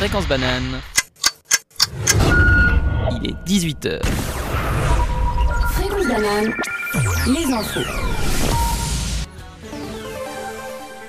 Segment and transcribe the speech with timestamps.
[0.00, 0.80] Fréquence banane.
[3.20, 4.00] Il est 18h.
[5.72, 6.54] Fréquence banane,
[7.26, 7.80] les infos.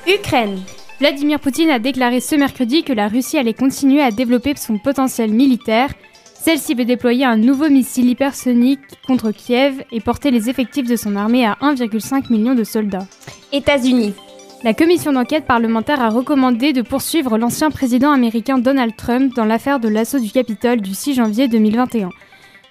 [0.06, 0.60] Ukraine.
[0.99, 5.31] Vladimir Poutine a déclaré ce mercredi que la Russie allait continuer à développer son potentiel
[5.31, 5.92] militaire.
[6.26, 11.15] Celle-ci veut déployer un nouveau missile hypersonique contre Kiev et porter les effectifs de son
[11.15, 13.08] armée à 1,5 million de soldats.
[13.53, 14.15] États-Unis.
[14.63, 19.79] La commission d'enquête parlementaire a recommandé de poursuivre l'ancien président américain Donald Trump dans l'affaire
[19.79, 22.09] de l'assaut du Capitole du 6 janvier 2021.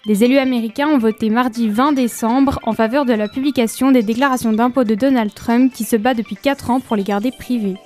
[0.07, 4.53] Les élus américains ont voté mardi 20 décembre en faveur de la publication des déclarations
[4.53, 7.77] d'impôts de Donald Trump qui se bat depuis 4 ans pour les garder privées.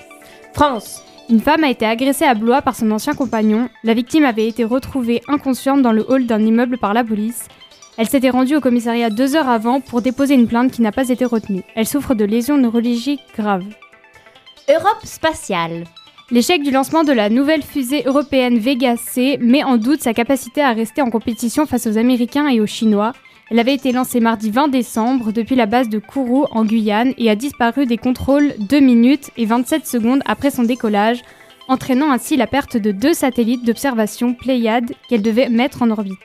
[0.53, 1.03] France.
[1.31, 3.71] Une femme a été agressée à Blois par son ancien compagnon.
[3.85, 7.49] La victime avait été retrouvée inconsciente dans le hall d'un immeuble par la police.
[7.97, 11.09] Elle s'était rendue au commissariat deux heures avant pour déposer une plainte qui n'a pas
[11.09, 11.63] été retenue.
[11.75, 13.65] Elle souffre de lésions neurologiques graves.
[14.69, 15.85] Europe spatiale.
[16.31, 20.63] L'échec du lancement de la nouvelle fusée européenne Vega C met en doute sa capacité
[20.63, 23.13] à rester en compétition face aux Américains et aux Chinois.
[23.51, 27.29] Elle avait été lancée mardi 20 décembre depuis la base de Kourou en Guyane et
[27.29, 31.21] a disparu des contrôles 2 minutes et 27 secondes après son décollage,
[31.69, 36.17] entraînant ainsi la perte de deux satellites d'observation Pléiade qu'elle devait mettre en orbite.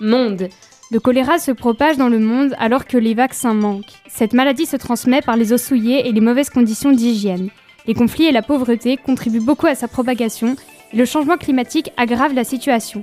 [0.00, 0.48] Monde.
[0.90, 3.94] Le choléra se propage dans le monde alors que les vaccins manquent.
[4.08, 7.50] Cette maladie se transmet par les eaux souillées et les mauvaises conditions d'hygiène.
[7.86, 10.56] Les conflits et la pauvreté contribuent beaucoup à sa propagation
[10.92, 13.02] et le changement climatique aggrave la situation.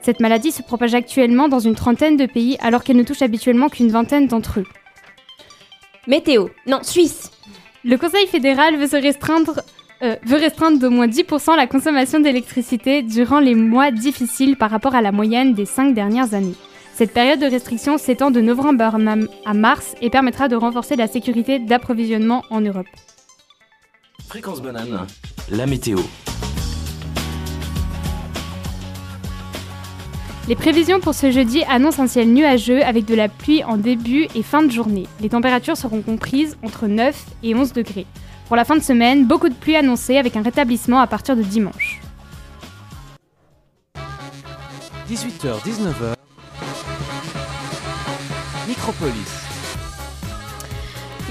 [0.00, 3.68] Cette maladie se propage actuellement dans une trentaine de pays alors qu'elle ne touche habituellement
[3.68, 4.66] qu'une vingtaine d'entre eux.
[6.08, 6.48] Météo.
[6.66, 7.30] Non, Suisse.
[7.84, 9.60] Le Conseil fédéral veut, se restreindre,
[10.02, 14.94] euh, veut restreindre d'au moins 10% la consommation d'électricité durant les mois difficiles par rapport
[14.94, 16.54] à la moyenne des cinq dernières années.
[16.94, 18.84] Cette période de restriction s'étend de novembre
[19.44, 22.86] à mars et permettra de renforcer la sécurité d'approvisionnement en Europe.
[24.28, 25.06] Fréquence banane,
[25.50, 25.98] la météo.
[30.48, 34.26] Les prévisions pour ce jeudi annoncent un ciel nuageux avec de la pluie en début
[34.34, 35.06] et fin de journée.
[35.20, 38.06] Les températures seront comprises entre 9 et 11 degrés.
[38.48, 41.42] Pour la fin de semaine, beaucoup de pluie annoncée avec un rétablissement à partir de
[41.42, 42.00] dimanche.
[45.08, 46.14] 18h-19h.
[48.66, 49.12] Micropolis.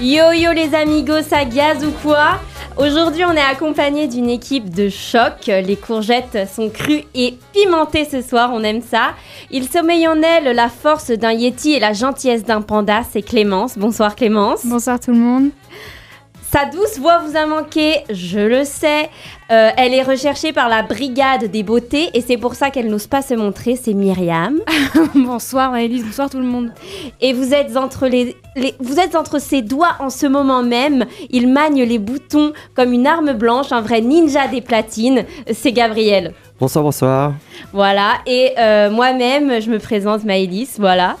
[0.00, 2.40] Yo yo les amigos, ça gaz ou quoi?
[2.78, 5.46] Aujourd'hui, on est accompagné d'une équipe de choc.
[5.46, 9.12] Les courgettes sont crues et pimentées ce soir, on aime ça.
[9.50, 13.76] Il sommeille en elle la force d'un yeti et la gentillesse d'un panda, c'est Clémence.
[13.76, 14.64] Bonsoir Clémence.
[14.64, 15.50] Bonsoir tout le monde.
[16.52, 19.08] Sa douce voix vous a manqué, je le sais.
[19.50, 23.06] Euh, elle est recherchée par la brigade des beautés et c'est pour ça qu'elle n'ose
[23.06, 24.60] pas se montrer, c'est Myriam.
[25.14, 26.70] bonsoir Maëlys, bonsoir tout le monde.
[27.22, 28.36] Et vous êtes, entre les,
[28.80, 31.06] vous êtes entre ses doigts en ce moment même.
[31.30, 35.24] Il magne les boutons comme une arme blanche, un vrai ninja des platines.
[35.52, 36.34] C'est Gabriel.
[36.62, 37.32] Bonsoir, bonsoir.
[37.72, 41.16] Voilà, et euh, moi-même, je me présente Maëlys, voilà.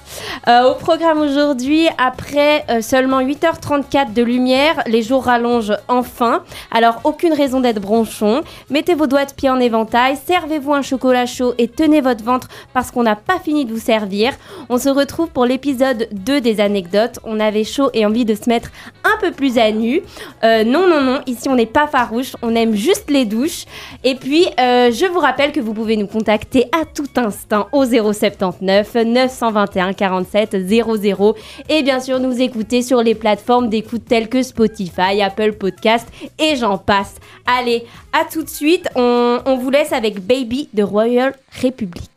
[0.46, 6.44] Euh, au programme aujourd'hui, après euh, seulement 8h34 de lumière, les jours rallongent enfin.
[6.70, 8.42] Alors, aucune raison d'être bronchon.
[8.70, 12.46] Mettez vos doigts de pied en éventail, servez-vous un chocolat chaud et tenez votre ventre
[12.72, 14.34] parce qu'on n'a pas fini de vous servir.
[14.68, 17.18] On se retrouve pour l'épisode 2 des anecdotes.
[17.24, 18.70] On avait chaud et envie de se mettre
[19.04, 20.02] un peu plus à nu.
[20.42, 23.64] non, non, non, ici on n'est pas farouche, on aime juste les douches.
[24.04, 28.94] Et puis, je vous rappelle que vous pouvez nous contacter à tout instant au 079
[28.94, 31.36] 921 47 00
[31.68, 36.56] et bien sûr nous écouter sur les plateformes d'écoute telles que Spotify, Apple Podcast et
[36.56, 37.16] j'en passe.
[37.46, 42.10] Allez, à tout de suite, on, on vous laisse avec Baby de Royal Republic.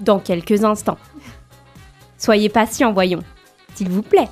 [0.00, 0.98] Dans quelques instants.
[2.18, 3.20] Soyez patients, voyons.
[3.74, 4.28] S'il vous plaît.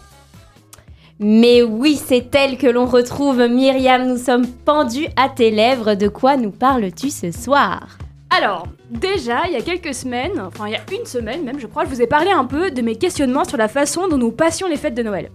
[1.20, 3.46] Mais oui, c'est elle que l'on retrouve.
[3.46, 5.94] Myriam, nous sommes pendus à tes lèvres.
[5.94, 7.98] De quoi nous parles-tu ce soir?
[8.36, 11.68] Alors, déjà, il y a quelques semaines, enfin il y a une semaine même, je
[11.68, 14.32] crois, je vous ai parlé un peu de mes questionnements sur la façon dont nous
[14.32, 15.30] passions les fêtes de Noël.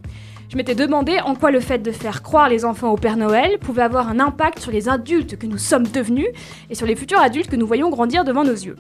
[0.50, 3.58] Je m'étais demandé en quoi le fait de faire croire les enfants au Père Noël
[3.60, 6.28] pouvait avoir un impact sur les adultes que nous sommes devenus
[6.70, 8.76] et sur les futurs adultes que nous voyons grandir devant nos yeux.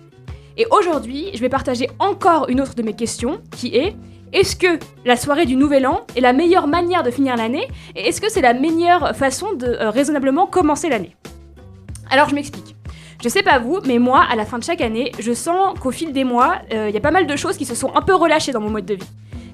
[0.59, 3.95] Et aujourd'hui, je vais partager encore une autre de mes questions qui est
[4.33, 7.65] est-ce que la soirée du Nouvel An est la meilleure manière de finir l'année
[7.95, 11.15] Et est-ce que c'est la meilleure façon de euh, raisonnablement commencer l'année?
[12.11, 12.75] Alors je m'explique.
[13.23, 15.91] Je sais pas vous, mais moi, à la fin de chaque année, je sens qu'au
[15.91, 18.01] fil des mois, euh, il y a pas mal de choses qui se sont un
[18.01, 19.09] peu relâchées dans mon mode de vie.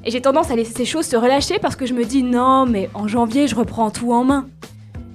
[0.06, 2.66] Et j'ai tendance à laisser ces choses se relâcher parce que je me dis non,
[2.66, 4.48] mais en janvier, je reprends tout en main.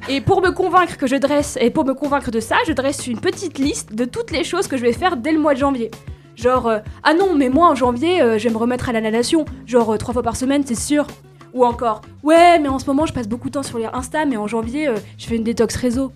[0.08, 3.06] Et pour me convaincre que je dresse, et pour me convaincre de ça, je dresse
[3.06, 5.58] une petite liste de toutes les choses que je vais faire dès le mois de
[5.58, 5.91] janvier.
[6.37, 9.00] Genre, euh, ah non, mais moi en janvier, euh, je vais me remettre à la
[9.00, 9.44] natation.
[9.67, 11.06] Genre, euh, trois fois par semaine, c'est sûr.
[11.52, 14.25] Ou encore, ouais, mais en ce moment, je passe beaucoup de temps sur les Insta,
[14.25, 14.88] mais en janvier,
[15.19, 16.12] je fais une détox réseau.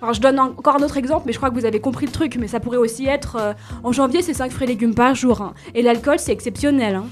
[0.00, 2.12] Enfin, je donne encore un autre exemple, mais je crois que vous avez compris le
[2.12, 2.36] truc.
[2.38, 5.40] Mais ça pourrait aussi être en janvier, c'est 5 fruits et légumes par jour.
[5.40, 5.54] hein.
[5.74, 6.94] Et l'alcool, c'est exceptionnel.
[6.96, 7.06] hein.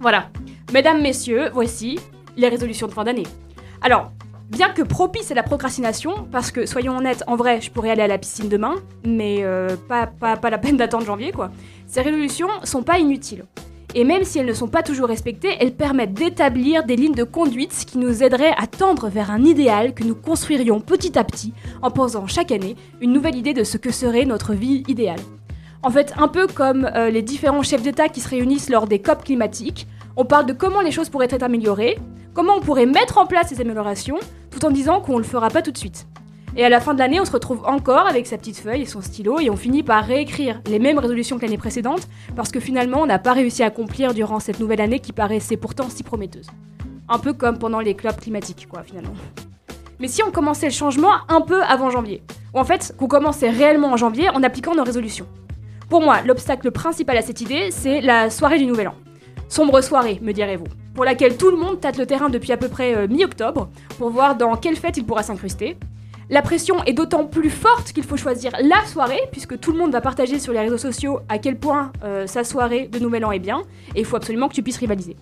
[0.00, 0.30] Voilà.
[0.72, 2.00] Mesdames, messieurs, voici
[2.36, 3.26] les résolutions de fin d'année.
[3.82, 4.10] Alors,
[4.50, 8.02] bien que propice à la procrastination, parce que soyons honnêtes, en vrai, je pourrais aller
[8.02, 8.74] à la piscine demain,
[9.06, 11.50] mais euh, pas, la peine d'attendre janvier, quoi.
[11.86, 13.44] Ces résolutions sont pas inutiles.
[13.94, 17.24] Et même si elles ne sont pas toujours respectées, elles permettent d'établir des lignes de
[17.24, 21.52] conduite qui nous aideraient à tendre vers un idéal que nous construirions petit à petit
[21.82, 25.18] en posant chaque année une nouvelle idée de ce que serait notre vie idéale.
[25.82, 29.00] En fait, un peu comme euh, les différents chefs d'État qui se réunissent lors des
[29.00, 31.98] COP climatiques, on parle de comment les choses pourraient être améliorées,
[32.34, 34.18] comment on pourrait mettre en place ces améliorations,
[34.50, 36.06] tout en disant qu'on ne le fera pas tout de suite?
[36.56, 38.86] Et à la fin de l'année, on se retrouve encore avec sa petite feuille et
[38.86, 42.58] son stylo et on finit par réécrire les mêmes résolutions que l'année précédente parce que
[42.58, 46.02] finalement on n'a pas réussi à accomplir durant cette nouvelle année qui paraissait pourtant si
[46.02, 46.48] prometteuse.
[47.08, 49.14] Un peu comme pendant les clubs climatiques, quoi, finalement.
[50.00, 52.22] Mais si on commençait le changement un peu avant janvier,
[52.54, 55.26] ou en fait qu'on commençait réellement en janvier en appliquant nos résolutions.
[55.88, 58.94] Pour moi, l'obstacle principal à cette idée, c'est la soirée du Nouvel An.
[59.48, 62.68] Sombre soirée, me direz-vous, pour laquelle tout le monde tâte le terrain depuis à peu
[62.68, 65.76] près euh, mi-octobre pour voir dans quelle fête il pourra s'incruster.
[66.32, 69.90] La pression est d'autant plus forte qu'il faut choisir la soirée, puisque tout le monde
[69.90, 73.32] va partager sur les réseaux sociaux à quel point euh, sa soirée de Nouvel An
[73.32, 73.62] est bien,
[73.96, 75.16] et il faut absolument que tu puisses rivaliser.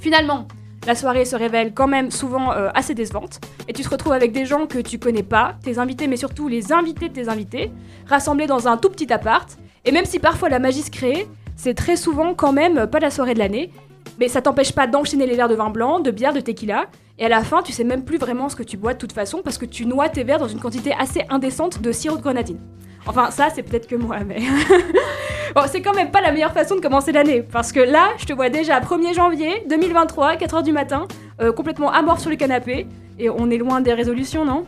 [0.00, 0.48] Finalement,
[0.88, 4.32] la soirée se révèle quand même souvent euh, assez décevante, et tu te retrouves avec
[4.32, 7.70] des gens que tu connais pas, tes invités, mais surtout les invités de tes invités,
[8.08, 11.74] rassemblés dans un tout petit appart, et même si parfois la magie se crée, c'est
[11.74, 13.70] très souvent quand même pas la soirée de l'année,
[14.18, 16.86] mais ça t'empêche pas d'enchaîner les verres de vin blanc, de bière, de tequila,
[17.18, 19.12] et à la fin, tu sais même plus vraiment ce que tu bois de toute
[19.12, 22.22] façon parce que tu noies tes verres dans une quantité assez indécente de sirop de
[22.22, 22.58] grenadine.
[23.06, 24.38] Enfin, ça, c'est peut-être que moi, mais.
[25.54, 28.24] bon, c'est quand même pas la meilleure façon de commencer l'année parce que là, je
[28.24, 31.06] te vois déjà 1er janvier 2023, 4h du matin,
[31.40, 32.86] euh, complètement amorphe sur le canapé,
[33.18, 34.64] et on est loin des résolutions, non?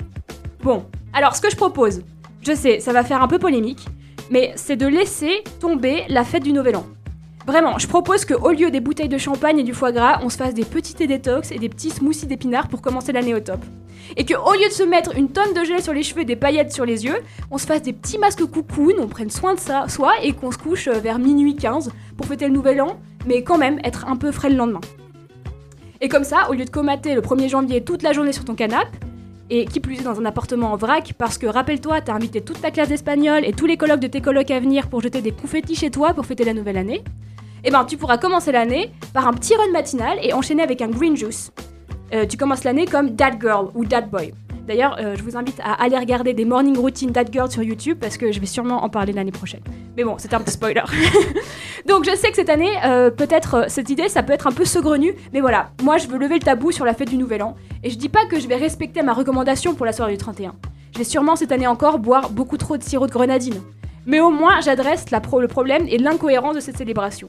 [0.62, 2.02] Bon, alors ce que je propose,
[2.42, 3.86] je sais, ça va faire un peu polémique,
[4.30, 6.86] mais c'est de laisser tomber la fête du Nouvel An.
[7.46, 10.36] Vraiment, je propose qu'au lieu des bouteilles de champagne et du foie gras, on se
[10.36, 13.64] fasse des petits thés détox et des petits smoothies d'épinards pour commencer l'année au top.
[14.16, 16.34] Et qu'au lieu de se mettre une tonne de gel sur les cheveux et des
[16.34, 17.18] paillettes sur les yeux,
[17.52, 20.50] on se fasse des petits masques cocoon, on prenne soin de ça, soi et qu'on
[20.50, 24.08] se couche euh, vers minuit 15 pour fêter le nouvel an, mais quand même être
[24.08, 24.80] un peu frais le lendemain.
[26.00, 28.56] Et comme ça, au lieu de comater le 1er janvier toute la journée sur ton
[28.56, 28.88] canapé,
[29.50, 32.60] et qui plus est dans un appartement en vrac, parce que rappelle-toi, t'as invité toute
[32.60, 35.30] ta classe d'espagnol et tous les colocs de tes colocs à venir pour jeter des
[35.30, 37.04] confettis chez toi pour fêter la nouvelle année,
[37.64, 40.88] et ben tu pourras commencer l'année par un petit run matinal et enchaîner avec un
[40.88, 41.52] green juice.
[42.14, 44.32] Euh, tu commences l'année comme That Girl ou That Boy.
[44.66, 47.98] D'ailleurs, euh, je vous invite à aller regarder des morning routines That Girl sur YouTube
[48.00, 49.60] parce que je vais sûrement en parler l'année prochaine.
[49.96, 50.82] Mais bon, c'est un petit spoiler.
[51.86, 54.64] Donc je sais que cette année, euh, peut-être cette idée, ça peut être un peu
[54.64, 57.54] saugrenue, mais voilà, moi je veux lever le tabou sur la fête du Nouvel An.
[57.84, 60.54] Et je dis pas que je vais respecter ma recommandation pour la soirée du 31.
[60.92, 63.60] Je vais sûrement cette année encore boire beaucoup trop de sirop de grenadine.
[64.06, 67.28] Mais au moins, j'adresse le problème et l'incohérence de cette célébration.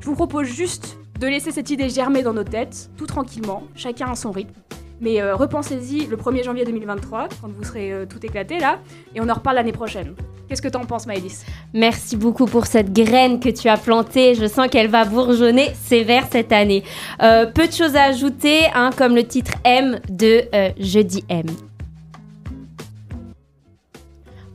[0.00, 4.12] Je vous propose juste de laisser cette idée germer dans nos têtes, tout tranquillement, chacun
[4.12, 4.54] à son rythme.
[5.00, 8.78] Mais euh, repensez-y le 1er janvier 2023, quand vous serez euh, tout éclaté là,
[9.16, 10.14] et on en reparle l'année prochaine.
[10.48, 11.44] Qu'est-ce que t'en penses, Maëlys?
[11.74, 14.36] Merci beaucoup pour cette graine que tu as plantée.
[14.36, 16.84] Je sens qu'elle va bourgeonner sévère cette année.
[17.20, 20.42] Euh, peu de choses à ajouter, hein, comme le titre M de
[20.78, 21.46] Jeudi M.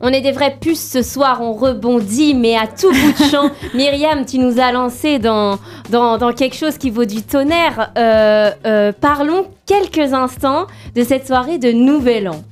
[0.00, 3.50] On est des vraies puces ce soir, on rebondit, mais à tout bout de champ.
[3.74, 5.58] Myriam, tu nous as lancé dans,
[5.90, 7.90] dans, dans quelque chose qui vaut du tonnerre.
[7.98, 12.42] Euh, euh, parlons quelques instants de cette soirée de Nouvel An.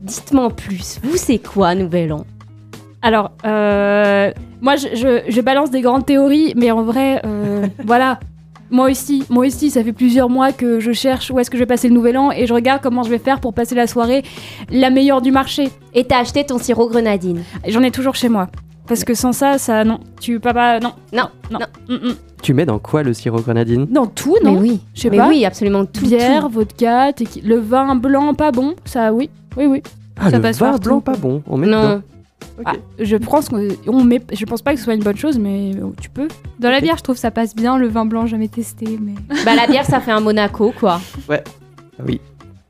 [0.00, 2.24] Dites-moi en plus, vous c'est quoi Nouvel An?
[3.02, 4.30] Alors, euh,
[4.60, 7.20] moi, je, je- je balance des grandes théories, mais en vrai,
[7.84, 8.20] voilà.
[8.70, 11.62] Moi aussi, moi aussi, ça fait plusieurs mois que je cherche où est-ce que je
[11.62, 13.86] vais passer le nouvel an et je regarde comment je vais faire pour passer la
[13.86, 14.22] soirée
[14.70, 15.68] la meilleure du marché.
[15.94, 17.42] Et t'as acheté ton sirop grenadine?
[17.68, 18.48] J'en ai toujours chez moi.
[18.86, 19.98] Parce que sans ça, ça, non.
[20.20, 20.92] Tu peux pas, non.
[21.12, 21.58] Non, non.
[21.60, 21.66] non.
[21.96, 22.14] Mm, mm.
[22.42, 23.86] Tu mets dans quoi le sirop grenadine?
[23.86, 24.52] Dans tout, non?
[24.52, 25.28] Mais oui, Je sais mais pas.
[25.28, 26.04] oui, absolument tout.
[26.04, 26.50] Bière, tout.
[26.50, 29.30] vodka, tequi- le vin blanc pas bon, ça, oui.
[29.56, 29.82] Oui, oui.
[30.20, 30.82] Ah, Ça le passe vin partout.
[30.88, 31.42] blanc pas bon.
[31.48, 32.02] On met Non, dedans.
[32.64, 35.38] Ah, je pense qu'on on met, je pense pas que ce soit une bonne chose,
[35.38, 36.28] mais tu peux.
[36.60, 37.76] Dans la bière, je trouve ça passe bien.
[37.78, 39.14] Le vin blanc, jamais testé, mais.
[39.44, 41.00] bah la bière ça fait un Monaco quoi.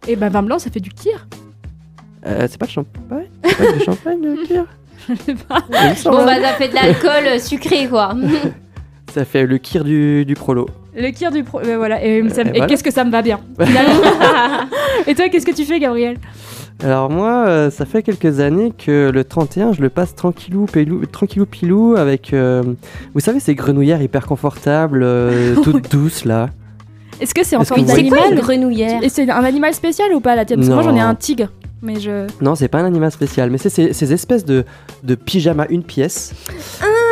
[0.09, 1.26] Et bah, vin blanc, ça fait du kir.
[2.26, 4.64] Euh, c'est pas le champagne C'est pas du champagne, le kir
[5.09, 5.61] Je sais pas.
[6.11, 8.14] Bon bah ça fait de l'alcool euh, sucré quoi.
[9.12, 10.66] Ça fait le kir du, du prolo.
[10.97, 11.61] Le kir du pro.
[11.61, 12.04] euh, voilà.
[12.04, 12.66] Et, ça- Et et voilà.
[12.66, 13.38] qu'est-ce que ça me va bien.
[15.07, 16.16] et toi, qu'est-ce que tu fais, Gabriel?
[16.83, 21.07] Alors moi, euh, ça fait quelques années que le 31, je le passe tranquillou, pilou,
[21.07, 22.62] tranquillou pilou avec, euh,
[23.14, 26.50] vous savez, ces grenouillères hyper confortables, euh, toutes douces là.
[27.21, 29.45] Est-ce que c'est en Est-ce forme que vous c'est quoi une grenouillère Et c'est un
[29.45, 30.59] animal spécial ou pas la tienne?
[30.59, 31.07] Parce que moi, j'en ai Non.
[31.07, 31.49] un tigre.
[31.81, 32.26] mais je.
[32.43, 34.64] Non, c'est pas un animal spécial, mais c'est ces, ces espèces de,
[35.04, 36.35] de pyjamas une pièce.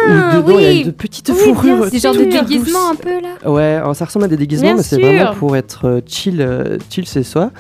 [0.09, 0.83] Ah, dedans il y a oui.
[0.87, 1.87] une petite Oui, fourrure.
[1.91, 3.51] C'est genre de déguisement un peu là.
[3.51, 6.41] Ouais, alors ça ressemble à des déguisements, Bien mais c'est vraiment pour être euh, chill,
[6.41, 7.51] euh, chill chez soi,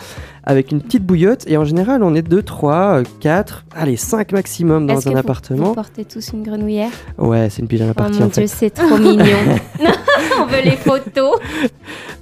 [0.44, 1.44] avec une petite bouillotte.
[1.46, 5.18] Et en général, on est 2, 3, 4, allez, 5 maximum dans que un vous-
[5.18, 5.64] appartement.
[5.68, 6.90] Vous portez tous une grenouillère?
[7.18, 9.24] Ouais, c'est une pyjama Oh party mon en dieu, c'est trop mignon.
[10.40, 11.38] On veut les photos.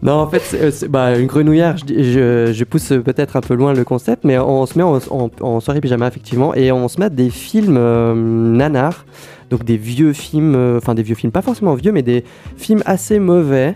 [0.03, 3.43] Non, en fait, c'est- euh, bah, une grenouillère, je, dis- je, je pousse peut-être un
[3.43, 6.73] peu loin le concept, mais on se met en, en- en soirée pyjama, effectivement, et
[6.73, 9.05] on se met des films euh, nanars,
[9.51, 12.25] donc des vieux films, euh, enfin des vieux films, pas forcément vieux, mais des
[12.57, 13.75] films assez mauvais.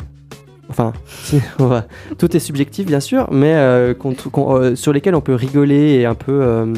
[0.70, 0.92] Enfin,
[2.18, 6.14] tout est subjectif, bien sûr, mais euh, euh, sur lesquels on peut rigoler et un
[6.14, 6.72] peu.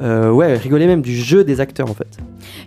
[0.00, 2.18] ouais, rigoler même du jeu des acteurs, en fait.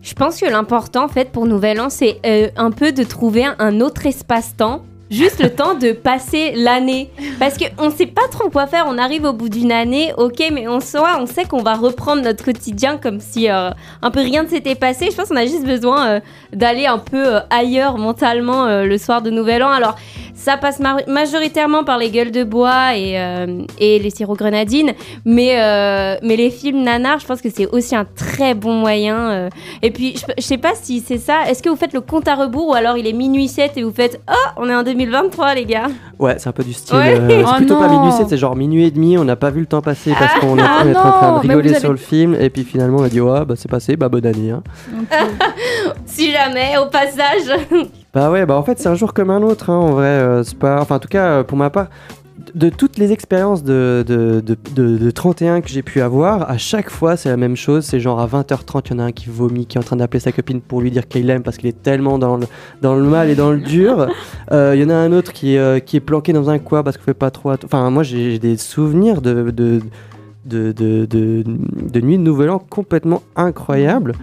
[0.01, 2.19] Je pense que l'important, en fait, pour Nouvel An, c'est
[2.55, 4.81] un peu de trouver un autre espace-temps.
[5.09, 7.09] Juste le temps de passer l'année.
[7.39, 8.85] Parce qu'on ne sait pas trop quoi faire.
[8.87, 12.21] On arrive au bout d'une année, ok, mais on, soit, on sait qu'on va reprendre
[12.21, 15.07] notre quotidien comme si euh, un peu rien ne s'était passé.
[15.09, 16.19] Je pense qu'on a juste besoin euh,
[16.53, 19.69] d'aller un peu euh, ailleurs mentalement le soir de Nouvel An.
[19.69, 19.95] Alors,
[20.39, 24.93] ça passe ma- majoritairement par les gueules de bois et, euh, et les sirops grenadines.
[25.25, 29.17] Mais, euh, mais les films nanars, je pense que c'est aussi un très bon moyen.
[29.31, 29.49] euh,
[29.81, 31.43] et puis, je, je sais pas si c'est ça.
[31.49, 33.83] Est-ce que vous faites le compte à rebours ou alors il est minuit 7 et
[33.83, 35.87] vous faites Oh, on est en 2023, les gars?
[36.17, 36.95] Ouais, c'est un peu du style.
[36.95, 37.19] Ouais.
[37.19, 37.99] euh, c'est Oh plutôt pas non.
[37.99, 40.39] minuit 7, c'est genre minuit et demi, on n'a pas vu le temps passer parce
[40.39, 41.97] qu'on est, Ah on est en train non, de mais rigoler vous avez- sur le
[41.97, 44.51] film, et puis finalement on a dit ouais, bah c'est passé, bah bonne année.
[44.51, 44.63] Hein.
[46.05, 47.59] Si jamais, au passage.
[48.19, 50.43] Bah ouais, bah en fait c'est un jour comme un autre, hein, en vrai, euh,
[50.43, 50.81] c'est pas.
[50.81, 51.87] Enfin en tout cas, euh, pour ma part.
[52.53, 56.57] De toutes les expériences de, de, de, de- de 31 que j'ai pu avoir, à
[56.57, 57.85] chaque fois c'est la même chose.
[57.85, 59.95] C'est genre à 20h30, il y en a un qui vomit, qui est en train
[59.95, 62.45] d'appeler sa copine pour lui dire qu'il l'aime parce qu'il est tellement dans le,
[62.81, 64.07] dans le mal et dans le dur.
[64.51, 66.57] Euh, Il y en a un autre qui, est, euh, qui est planqué dans un
[66.59, 67.51] coin parce qu'il fait pas trop.
[67.63, 69.79] Enfin, moi j'ai j'ai des souvenirs de, de,
[70.45, 74.13] de, de, de, de nuits de Nouvel An complètement incroyables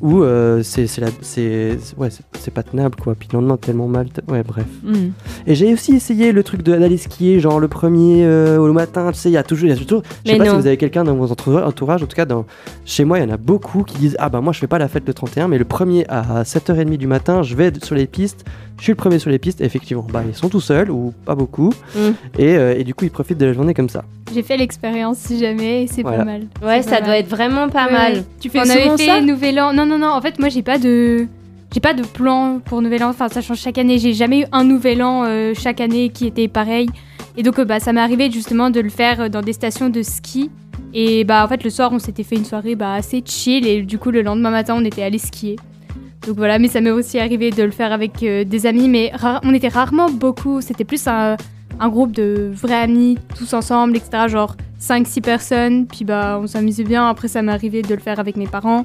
[0.00, 2.08] où euh, c'est c'est la- c'est- c'est- ouais,
[2.54, 3.14] pas tenable quoi.
[3.18, 4.08] Puis le lendemain, tellement mal.
[4.28, 4.64] Ouais, bref.
[4.82, 5.10] Hmm.
[5.46, 9.10] Et j'ai aussi essayé le truc de- d'aller skier, genre le premier euh, au matin,
[9.12, 9.66] tu sais, il y a toujours.
[9.66, 12.02] il Y a toujours je sais pas si vous avez quelqu'un dans vos entoura- entourages,
[12.02, 12.46] en tout cas dans,
[12.84, 14.78] chez moi, il y en a beaucoup qui disent Ah bah moi je fais pas
[14.78, 18.06] la fête le 31, mais le premier à 7h30 du matin, je vais sur les
[18.06, 18.44] pistes,
[18.78, 21.12] je suis le premier sur les pistes, et effectivement, bah ils sont tout seuls, ou
[21.24, 21.98] pas beaucoup, Mm.
[22.38, 24.04] et, euh, et du coup ils profitent de la journée comme ça.
[24.32, 26.18] J'ai fait l'expérience si jamais et c'est Voilà.
[26.18, 26.42] pas mal.
[26.64, 28.12] Ouais, ça doit être vraiment pas Ouais, mal.
[28.14, 28.24] ouais.
[28.38, 29.20] Tu fais On souvent avait fait ça?
[29.20, 29.72] Nouvel An.
[29.72, 30.12] Non, non, non.
[30.12, 31.26] En fait, moi, j'ai pas de.
[31.72, 33.10] J'ai pas de plan pour Nouvel An.
[33.10, 33.98] Enfin, ça change chaque année.
[33.98, 36.88] J'ai jamais eu un Nouvel An euh, chaque année qui était pareil.
[37.36, 39.88] Et donc, euh, bah, ça m'est arrivé justement de le faire euh, dans des stations
[39.88, 40.50] de ski.
[40.94, 43.66] Et bah, en fait, le soir, on s'était fait une soirée bah, assez chill.
[43.66, 45.56] Et du coup, le lendemain matin, on était allé skier.
[46.26, 48.88] Donc voilà, mais ça m'est aussi arrivé de le faire avec des amis.
[48.88, 50.60] Mais on était rarement beaucoup.
[50.60, 51.36] C'était plus un,
[51.78, 54.28] un groupe de vrais amis, tous ensemble, etc.
[54.28, 55.86] Genre 5-6 personnes.
[55.86, 57.08] Puis bah, on s'amusait bien.
[57.08, 58.84] Après, ça m'est arrivé de le faire avec mes parents.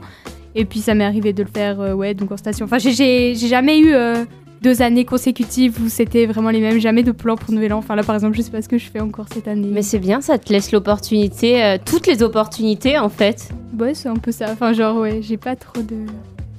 [0.55, 2.65] Et puis ça m'est arrivé de le faire, euh, ouais, donc en station.
[2.65, 4.23] Enfin, j'ai- jamais eu euh,
[4.61, 6.79] deux années consécutives où c'était vraiment les mêmes.
[6.79, 7.77] Jamais de plan pour Nouvel An.
[7.79, 9.67] Enfin là, par exemple, je sais pas ce que je fais encore cette année.
[9.71, 13.49] Mais c'est bien, ça te laisse l'opportunité, euh, toutes les opportunités en fait.
[13.77, 14.47] ouais, c'est un peu ça.
[14.51, 16.05] Enfin, genre, ouais, j'ai pas trop de.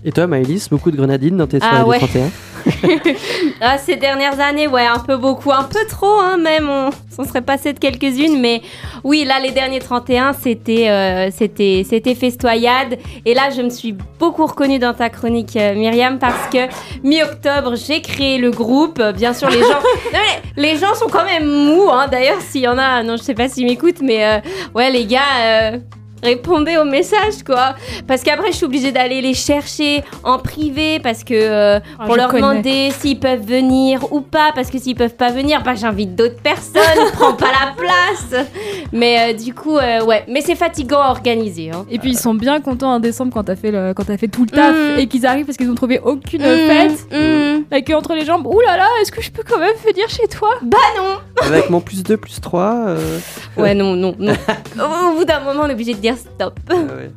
[0.08, 1.98] Et toi, Maëlys, beaucoup de grenadines dans tes Ah soirées ouais.
[1.98, 2.30] du 31
[3.60, 6.68] Ah, ces dernières années, ouais, un peu beaucoup, un peu trop, hein, même.
[6.70, 8.62] On s'en serait passé de quelques-unes, mais
[9.02, 12.98] oui, là, les derniers 31, c'était, euh, c'était, c'était festoyade.
[13.24, 16.68] Et là, je me suis beaucoup reconnue dans ta chronique, euh, Myriam, parce que
[17.02, 19.00] mi-octobre, j'ai créé le groupe.
[19.00, 19.80] Euh, Bien sûr, les gens,
[20.12, 20.20] Non,
[20.56, 21.90] les gens sont quand même mous.
[21.90, 22.06] Hein.
[22.08, 24.38] D'ailleurs, s'il y en a, non, je sais pas s'ils m'écoutent, mais euh,
[24.72, 25.80] ouais, les gars.
[26.22, 27.74] Répondez aux messages quoi
[28.08, 32.16] parce qu'après je suis obligée d'aller les chercher en privé parce que euh, Ah, pour
[32.16, 32.40] leur connais.
[32.42, 36.40] demander s'ils peuvent venir ou pas, parce que s'ils peuvent pas venir, bah j'invite d'autres
[36.42, 36.82] personnes,
[37.12, 38.44] prends pas la place.
[38.92, 41.70] Mais euh, du coup, euh, ouais, mais c'est fatigant à organiser.
[41.70, 41.84] Hein.
[41.90, 44.28] Et puis ils sont bien contents en décembre quand t'as fait, le- quand t'as fait
[44.28, 44.98] tout le taf Mm.
[44.98, 47.06] et qu'ils arrivent parce qu'ils ont trouvé aucune Mmh, fête.
[47.12, 47.64] mmh.
[47.70, 48.46] La queue entre les jambes.
[48.46, 50.48] Ouh là là, est-ce que je peux quand même venir chez toi?
[50.62, 51.16] Bah non.
[51.46, 52.74] Avec mon plus 2, plus 3.
[52.88, 53.18] euh,
[53.56, 54.32] Ouais, non, non, non.
[55.12, 56.58] Au bout d'un moment, on est obligé de dire stop.
[56.70, 57.10] ah ouais.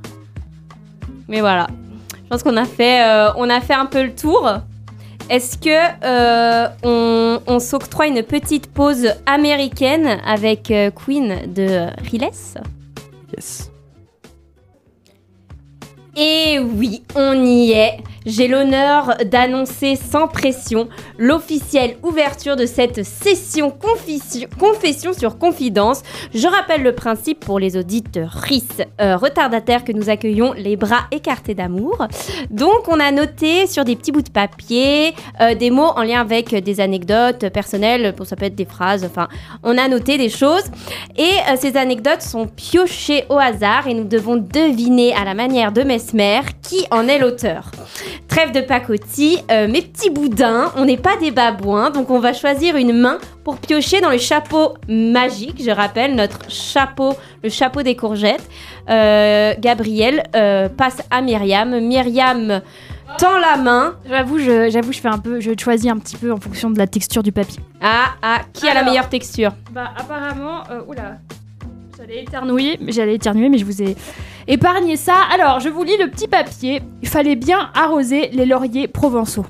[1.27, 1.67] Mais voilà,
[2.24, 4.50] je pense qu'on a fait, euh, on a fait un peu le tour.
[5.29, 5.69] Est-ce que
[6.03, 12.31] euh, on, on s'octroie une petite pause américaine avec euh, Queen de Riles?
[13.36, 13.69] Yes.
[16.15, 18.00] Et oui, on y est.
[18.29, 26.03] J'ai l'honneur d'annoncer sans pression l'officielle ouverture de cette session confession, sur confidence.
[26.36, 31.55] Je rappelle le principe pour les auditeurs RIS retardataires que nous accueillons les bras écartés
[31.55, 32.07] d'amour.
[32.51, 36.21] Donc on a noté sur des petits bouts de papier euh, des mots en lien
[36.21, 39.27] avec des anecdotes personnelles, ça peut être des phrases, enfin
[39.63, 40.65] on a noté des choses.
[41.17, 45.71] Et euh, ces anecdotes sont piochées au hasard et nous devons deviner à la manière
[45.71, 47.71] de Mesmer qui en est l'auteur.
[48.28, 52.34] Trêve de pacotille, euh, mes petits boudins, on n'est pas des babouins, donc on va
[52.34, 55.62] choisir une main pour piocher dans le chapeau magique.
[55.64, 58.48] Je rappelle notre chapeau, le chapeau des courgettes.
[58.90, 61.80] Euh, Gabriel euh, passe à Myriam.
[61.80, 62.62] Myriam
[63.18, 63.96] tend la main.
[64.08, 66.78] J'avoue, je, j'avoue, je fais un peu, je choisis un petit peu en fonction de
[66.78, 67.60] la texture du papier.
[67.82, 69.54] Ah, ah, qui a la meilleure texture?
[69.72, 71.18] Bah apparemment, oula,
[72.00, 73.96] j'allais éternuer, mais j'allais éternuer, mais je vous ai
[74.48, 75.15] épargné ça.
[75.34, 76.82] Alors, je vous lis le petit papier.
[77.01, 79.46] Il fallait bien arroser les lauriers provençaux.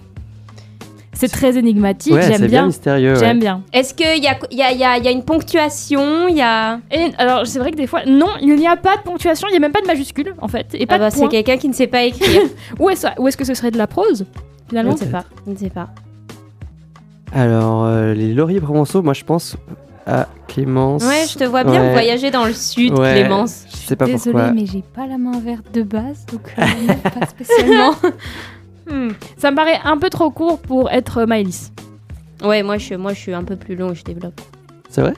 [1.13, 2.65] C'est très énigmatique, Ouais, c'est j'aime bien bien.
[2.67, 3.13] mystérieux.
[3.13, 3.19] ouais.
[3.19, 3.61] J'aime bien.
[3.73, 6.79] Est-ce qu'il y a, y, a, y, a, y a une ponctuation Il y a...
[6.91, 9.51] Et alors, c'est vrai que des fois, non, il n'y a pas de ponctuation, il
[9.51, 11.57] n'y a même pas de majuscule en fait, et pas Ah bah, de c'est quelqu'un
[11.57, 12.41] qui ne sait pas écrire.
[12.79, 15.25] Où est-ce où est-ce que ce serait de la prose Je finalement ne sais pas.
[15.45, 15.89] Je ne sais pas.
[17.33, 19.57] Alors, euh, les lauriers provençaux, moi je pense
[20.09, 21.03] à Clémence.
[21.05, 21.91] Ouais, je te vois bien Ouais.
[21.91, 23.13] voyager dans le sud, Ouais.
[23.21, 23.65] Clémence.
[23.71, 24.51] Je sais pas Désolée, pourquoi.
[24.51, 27.91] mais j'ai pas la main verte de base, donc euh, non, pas spécialement.
[28.91, 31.71] Hmm, Ça me paraît un peu trop court pour être Maëlys.
[32.43, 34.41] Ouais, moi je, moi je suis un peu plus long, je développe.
[34.89, 35.13] C'est vrai?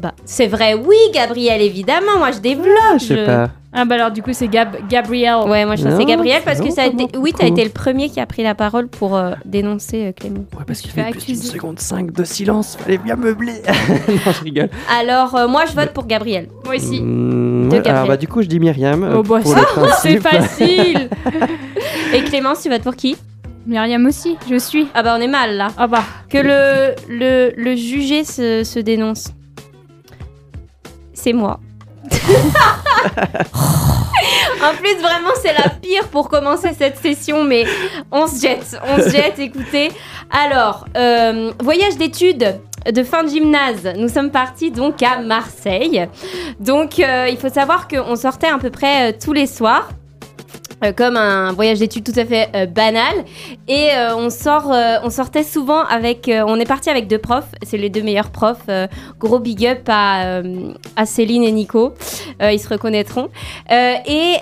[0.00, 2.68] Bah, c'est vrai, oui, Gabriel, évidemment, moi je développe.
[2.92, 3.50] Ah, Je sais pas.
[3.74, 5.34] Ah bah alors du coup c'est Gab Gabriel.
[5.48, 7.06] Ouais, moi je pense que c'est Non, Gabriel parce que ça a été...
[7.16, 10.40] oui, t'as été le premier qui a pris la parole pour euh, dénoncer euh, Clément.
[10.58, 13.62] Ouais, parce qu'il fait plus d'une seconde 5 de silence, fallait bien meubler.
[14.26, 14.68] non, je rigole.
[14.94, 16.48] Alors, euh, moi je vote pour Gabriel.
[16.66, 17.00] Moi aussi.
[17.00, 18.08] Mm, De ouais, alors, Gabriel.
[18.08, 19.10] bah, du coup, je dis Myriam.
[19.16, 19.40] Oh, bah,
[20.02, 21.08] C'est facile.
[22.14, 23.16] Et Clémence, tu votes pour qui?
[23.66, 24.88] Myriam aussi, je suis.
[24.92, 25.68] Ah bah on est mal là.
[25.78, 26.02] Ah bah.
[26.28, 29.28] Que le, le, le jugé se, se dénonce.
[31.22, 31.60] C'est moi.
[32.10, 32.16] en
[34.74, 37.64] plus, vraiment, c'est la pire pour commencer cette session, mais
[38.10, 39.92] on se jette, on se jette, écoutez.
[40.32, 42.58] Alors, euh, voyage d'études
[42.92, 46.08] de fin de gymnase, nous sommes partis donc à Marseille.
[46.58, 49.90] Donc, euh, il faut savoir qu'on sortait à peu près euh, tous les soirs.
[50.82, 53.24] Euh, comme un voyage d'études tout à fait euh, banal.
[53.68, 57.18] Et euh, on sort euh, on sortait souvent avec euh, on est parti avec deux
[57.18, 57.48] profs.
[57.62, 58.66] C'est les deux meilleurs profs
[59.18, 60.40] gros big up à,
[60.96, 61.94] à Céline et Nico.
[62.40, 63.28] Ils se reconnaîtront.
[63.70, 64.36] Et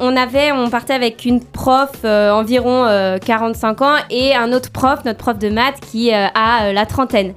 [0.00, 5.00] on avait on partait avec une prof environ euh, 45 ans et un autre prof
[5.04, 7.34] notre prof de maths qui a la trentaine.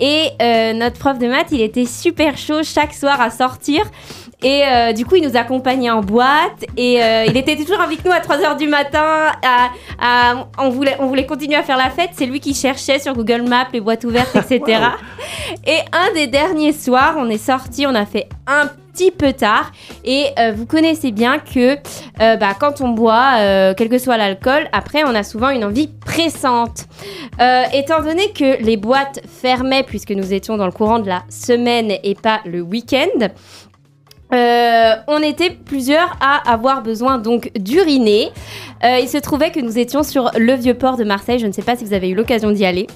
[0.00, 0.30] Et
[0.74, 3.82] notre prof de maths il était super chaud chaque soir à sortir
[4.44, 8.04] et euh, du coup, il nous accompagnait en boîte et euh, il était toujours avec
[8.04, 9.32] nous à 3h du matin.
[9.42, 12.10] À, à- on, voulait, on voulait continuer à faire la fête.
[12.12, 14.80] C'est lui qui cherchait sur Google Maps les boîtes ouvertes, etc.
[15.66, 19.72] Et un des derniers soirs, on est sorti, on a fait un petit peu tard.
[20.04, 21.76] Et euh, vous connaissez bien que
[22.20, 25.64] euh, bah, quand on boit, euh, quel que soit l'alcool, après, on a souvent une
[25.64, 26.84] envie pressante.
[27.72, 31.92] Étant donné que les boîtes fermaient, puisque nous étions dans le courant de la semaine
[32.04, 33.28] et pas le week-end,
[34.34, 38.30] euh, on était plusieurs à avoir besoin donc d'uriner.
[38.84, 41.38] Euh, il se trouvait que nous étions sur le vieux port de Marseille.
[41.38, 42.86] Je ne sais pas si vous avez eu l'occasion d'y aller,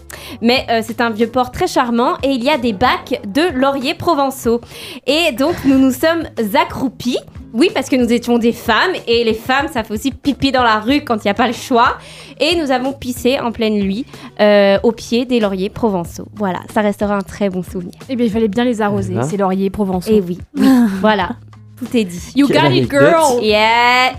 [0.43, 3.43] mais euh, c'est un vieux port très charmant et il y a des bacs de
[3.55, 4.61] lauriers provençaux.
[5.07, 6.25] Et donc nous nous sommes
[6.55, 7.19] accroupis.
[7.55, 10.63] Oui, parce que nous étions des femmes et les femmes, ça fait aussi pipi dans
[10.63, 11.97] la rue quand il n'y a pas le choix.
[12.41, 14.05] Et nous avons pissé en pleine nuit
[14.41, 16.27] euh, au pied des lauriers provençaux.
[16.35, 17.95] Voilà, ça restera un très bon souvenir.
[18.11, 20.11] Eh bien il fallait bien les arroser, Hein ces lauriers provençaux.
[20.13, 20.69] Et oui, oui,
[21.01, 21.31] voilà,
[21.79, 22.33] tout est dit.
[22.37, 23.43] You got it girl.
[23.43, 24.13] Yeah,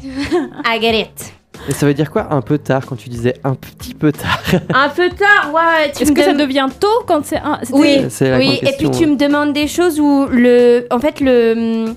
[0.65, 1.38] I get it.
[1.67, 4.41] Et ça veut dire quoi un peu tard quand tu disais un petit peu tard?
[4.73, 5.89] Un peu tard, ouais.
[5.99, 8.59] Est-ce que ça devient tôt quand c'est un Oui, C'est la oui.
[8.61, 11.93] grande Et puis tu me demandes des choses où le, en fait, le,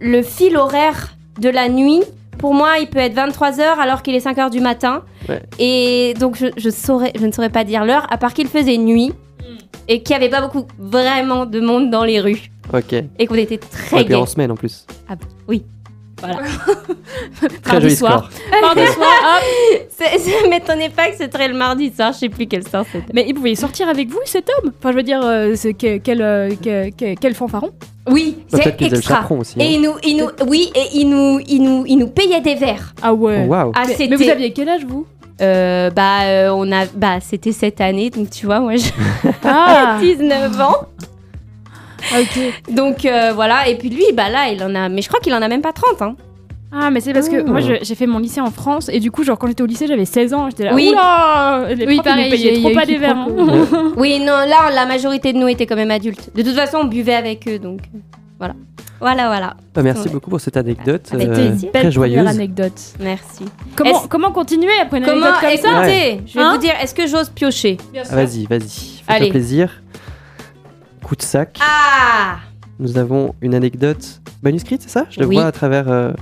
[0.00, 2.02] le fil horaire de la nuit,
[2.38, 5.02] pour moi, il peut être 23 h alors qu'il est 5 h du matin.
[5.28, 5.42] Ouais.
[5.58, 8.76] Et donc je, je saurais, je ne saurais pas dire l'heure, à part qu'il faisait
[8.76, 9.12] nuit
[9.88, 12.94] et qu'il n'y avait pas beaucoup vraiment de monde dans les rues Ok.
[13.18, 14.20] et qu'on était très Ouais, puis gays.
[14.20, 14.86] en semaine en plus.
[16.26, 16.48] Voilà.
[17.62, 18.30] Très Mardi joli soir.
[18.30, 18.60] score.
[18.60, 20.48] Mardi soir, hop.
[20.50, 23.12] M'étonnait pas que ce serait le mardi soir, je sais plus quel soir c'était.
[23.12, 25.98] Mais il pouvait sortir avec vous cet homme Enfin je veux dire, euh, c'est que-
[25.98, 27.70] quel, euh, que- que- quel fanfaron
[28.08, 29.26] Oui, Bah, c'est extra.
[29.58, 29.68] Et hein.
[29.70, 32.94] il nous, il nous, oui, et il nous, il nous, il nous payait des verres.
[33.02, 33.42] Ah ouais.
[33.46, 33.72] Oh, Waouh.
[33.74, 35.06] Ah, mais, mais vous aviez quel âge vous?
[35.40, 38.90] Euh, bah, euh, on a, bah, c'était cette année, donc tu vois, moi, j'ai
[39.44, 40.76] Ah 19 ans,
[42.12, 42.74] ok.
[42.74, 43.68] donc euh, voilà.
[43.68, 45.62] Et puis lui, bah là, il en a, mais je crois qu'il en a même
[45.62, 46.16] pas 30, hein.
[46.76, 47.44] Ah, mais c'est parce que Ah.
[47.44, 49.66] moi je- j'ai fait mon lycée en France et du coup, genre quand j'étais au
[49.66, 50.48] lycée, j'avais 16 ans.
[50.50, 50.88] J'étais là, Oui.
[50.90, 52.98] oula Les Oui, profs, ils pareil, nous payaient j'ai- trop il y a pas des
[52.98, 53.16] verres.
[53.16, 53.28] hein.
[53.96, 56.30] Oui, non, là, la majorité de nous étaient quand même adultes.
[56.34, 57.98] De toute façon, on buvait avec eux, donc euh,
[58.40, 58.54] voilà.
[59.00, 59.54] Voilà, voilà.
[59.74, 60.12] Bah, merci Ouais.
[60.14, 62.26] beaucoup pour cette anecdote Avec euh, très joyeuse.
[62.26, 62.80] anecdote.
[63.00, 63.44] Merci.
[63.76, 65.78] Comment, Est-ce- comment continuer après une Comment anecdote comme ça?
[65.88, 66.52] Écoutez, je vais Hein?
[66.54, 67.76] vous dire, est-ce que j'ose piocher?
[67.96, 68.60] Ah, vas-y, vas-y,
[69.06, 69.30] fais-toi Allez.
[69.30, 69.82] plaisir.
[71.04, 71.58] Coup de sac.
[71.62, 72.38] Ah
[72.78, 75.06] Nous avons une anecdote manuscrite, c'est ça?
[75.10, 75.36] Je le Oui.
[75.36, 75.88] vois à travers.
[75.88, 76.12] euh,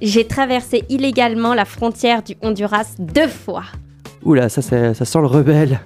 [0.00, 3.64] J'ai traversé illégalement la frontière du Honduras deux fois.
[4.24, 5.80] Oula, ça, c'est- ça sent le rebelle.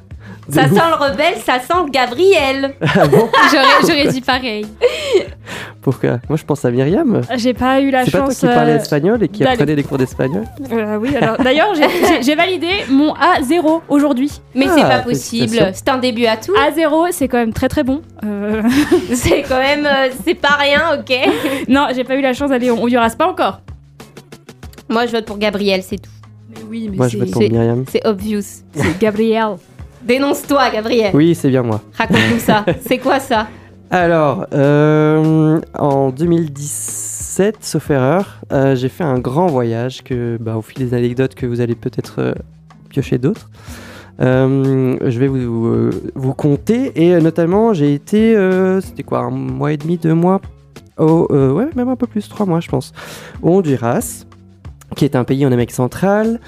[0.49, 0.69] De Ça ouf.
[0.73, 2.75] sent le rebelle, ça sent le Gabriel.
[2.83, 3.29] Ah bon?
[3.53, 4.67] J'aurais j'aurais dit pareil.
[5.83, 7.21] Pourquoi Moi, je pense à Myriam.
[7.37, 8.39] J'ai pas eu la C'est pas toi chance.
[8.39, 11.75] qui parlais euh, espagnol et qui d'aller- apprenait des cours d'espagnol euh, oui, alors d'ailleurs,
[11.75, 14.31] j'ai- j'ai- j'ai validé mon A0 aujourd'hui.
[14.55, 15.71] Mais Ah, c'est pas possible.
[15.75, 16.53] C'est un début à tout.
[16.55, 18.01] A0, c'est quand même très très bon.
[18.25, 18.63] Euh,
[19.13, 21.13] C'est quand même, euh, c'est pas rien, ok
[21.69, 23.61] non, j'ai pas eu la chance d'aller au Honduras, pas encore.
[24.89, 26.11] Moi, je vote pour Gabriel, c'est tout.
[26.51, 27.85] Mais oui, mais Moi, je vote pour c'est- Myriam.
[27.91, 28.43] C'est obvious.
[28.75, 29.57] c'est Gabriel.
[30.05, 31.11] Dénonce-toi, Gabriel.
[31.15, 31.81] Oui, c'est bien moi.
[31.97, 32.65] Raconte-nous ça.
[32.87, 33.47] C'est quoi ça?
[33.93, 40.63] Alors, euh, en 2017, sauf erreur, euh, j'ai fait un grand voyage que, bah, au
[40.63, 42.33] fil des anecdotes que vous allez peut-être euh,
[42.89, 43.51] piocher d'autres,
[44.19, 47.05] je vais vous, vous compter.
[47.05, 48.35] Et notamment, j'ai été,
[48.81, 50.41] c'était quoi, un mois et demi, deux mois
[50.97, 52.95] au, ouais, même un peu plus, trois mois, je pense,
[53.43, 54.25] au Honduras,
[54.97, 56.41] qui est un pays en Amérique centrale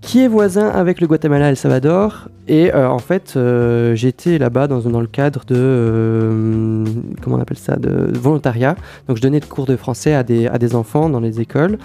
[0.00, 2.28] qui est voisin avec le Guatemala et El Salvador.
[2.46, 5.54] Et euh, en fait, euh, j'étais là-bas dans, le cadre de.
[5.56, 6.84] euh,
[7.20, 8.76] comment on appelle ça De volontariat.
[9.06, 11.78] Donc, je donnais des cours de français à des, enfants dans les écoles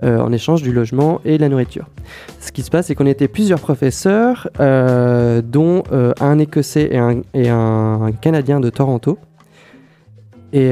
[0.00, 1.86] en échange du logement et de la nourriture.
[2.38, 5.82] Ce qui se passe, c'est qu'on était plusieurs professeurs, dont
[6.20, 6.90] un Écossais
[7.34, 9.18] et un, Canadien de Toronto.
[10.52, 10.70] Et,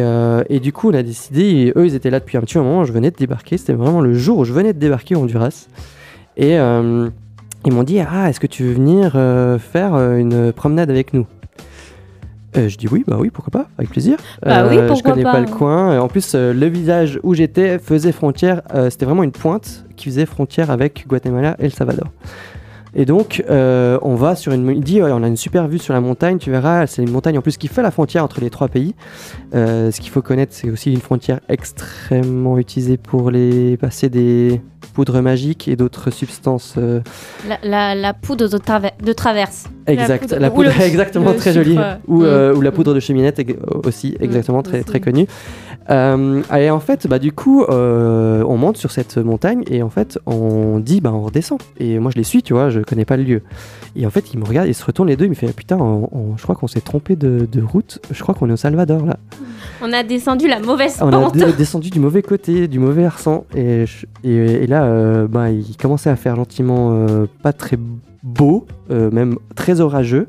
[0.48, 2.92] et du coup, on a décidé, eux, ils étaient là depuis un petit moment, je
[2.92, 5.66] venais de débarquer, c'était vraiment le jour où je venais de débarquer au Honduras.
[6.36, 7.08] Et euh,
[7.64, 11.12] ils m'ont dit, ah, est-ce que tu veux venir euh, faire euh, une promenade avec
[11.12, 11.26] nous?
[12.54, 14.16] Je dis oui, bah oui, pourquoi pas, avec plaisir.
[14.42, 16.00] Bah oui, Je connais pas, pas, le coin.
[16.00, 20.70] En plus, le village où j'étais faisait frontière, c'était vraiment une pointe qui faisait frontière
[20.70, 22.08] avec Guatemala et El Salvador.
[22.98, 24.66] Et donc, euh, on va sur une.
[24.70, 27.10] Il dit, ouais, on a une super vue sur la montagne, tu verras, c'est une
[27.10, 28.94] montagne en plus qui fait la frontière entre les trois pays.
[29.54, 34.62] Euh, ce qu'il faut connaître, c'est aussi une frontière extrêmement utilisée pour les passer des
[34.96, 36.74] poudres magiques et d'autres substances.
[36.78, 37.00] euh,
[37.46, 39.66] la, la- la poudre de, traver- de traverse.
[39.86, 42.24] exact, poudre- la ou poudre, exactement très jolie, euh, ou, mm.
[42.24, 43.38] euh, ou la poudre de cheminette
[43.84, 45.26] aussi, exactement très très connue.
[45.90, 50.18] Euh, et en fait, bah du coup, on monte sur cette montagne et en fait,
[50.24, 51.60] on dit, bah on redescend.
[51.78, 53.42] Et moi, je les suis, tu vois, je connais pas le lieu.
[53.96, 55.78] Et en fait, ils me regardent, ils se retournent les deux, ils me font, putain,
[55.78, 57.98] on- on- je crois qu'on s'est trompé de, de route.
[58.10, 59.16] Je crois qu'on est au Salvador là.
[59.82, 61.10] On a descendu la mauvaise On
[61.42, 63.44] a descendu du mauvais côté, du mauvais versant.
[63.54, 67.78] Et, je- et, et là, euh, bah, il commençait à faire gentiment euh, pas très
[68.22, 70.26] beau, euh, même très orageux.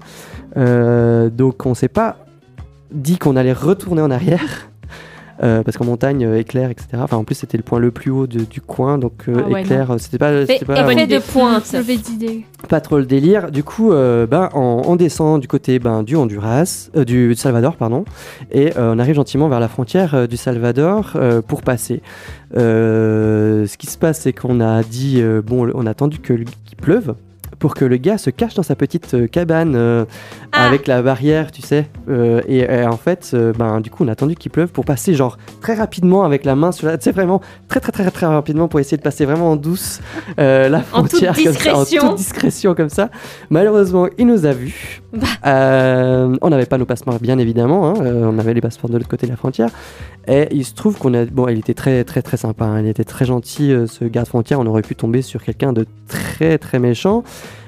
[0.56, 2.18] Donc on s'est pas
[2.92, 4.70] dit qu'on allait retourner en arrière.
[5.43, 6.88] Euh, parce qu'en montagne, euh, éclair, etc.
[7.02, 9.50] Enfin, en plus, c'était le point le plus haut de- du coin, donc euh, Ah
[9.50, 11.10] ouais, éclair, c'était pas, c'était pas, de pointe.
[12.69, 13.52] Pas trop le délire.
[13.52, 17.76] Du coup, euh, ben, on, on descend du côté ben, du Honduras, euh, du Salvador,
[17.76, 18.04] pardon,
[18.52, 22.02] et euh, on arrive gentiment vers la frontière euh, du Salvador euh, pour passer.
[22.56, 26.34] Euh, ce qui se passe, c'est qu'on a dit, euh, bon, on a attendu que,
[26.34, 27.15] qu'il pleuve
[27.60, 30.06] pour que le gars se cache dans sa petite euh, cabane euh,
[30.54, 30.65] Ah.
[30.67, 31.88] avec la barrière, tu sais.
[32.10, 34.86] Euh, et, et en fait, euh, ben, du coup, on a attendu qu'il pleuve pour
[34.86, 36.98] passer genre très rapidement avec la main sur la...
[36.98, 40.00] Tu sais, vraiment très très très très rapidement pour essayer de passer vraiment en douce
[40.38, 42.08] la En toute frontière comme ça, en discrétion.
[42.10, 43.10] toute discrétion comme ça.
[43.50, 45.02] Malheureusement, il nous a vus.
[45.13, 45.26] Bah.
[45.46, 47.88] Euh, on n'avait pas nos passeports, bien évidemment.
[47.89, 49.70] hein, euh, on avait les passeports de l'autre côté de la frontière.
[50.28, 51.26] Et il se trouve qu'on a.
[51.26, 52.65] Bon, il était très, très, très sympa.
[52.65, 54.60] hein, il était très gentil, euh, ce garde frontière.
[54.60, 57.24] On aurait pu tomber sur quelqu'un de très, très méchant.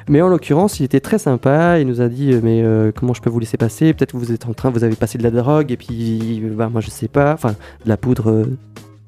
[0.10, 1.80] Mais en l'occurrence, il était très sympa.
[1.80, 3.93] Il nous a dit euh, Mais euh, comment je peux vous laisser passer?
[3.93, 5.71] Peut-être que vous êtes en train, vous avez passé de la drogue.
[5.71, 7.34] Et puis, bah, moi, je sais pas.
[7.34, 7.52] Enfin,
[7.86, 8.58] de la poudre euh,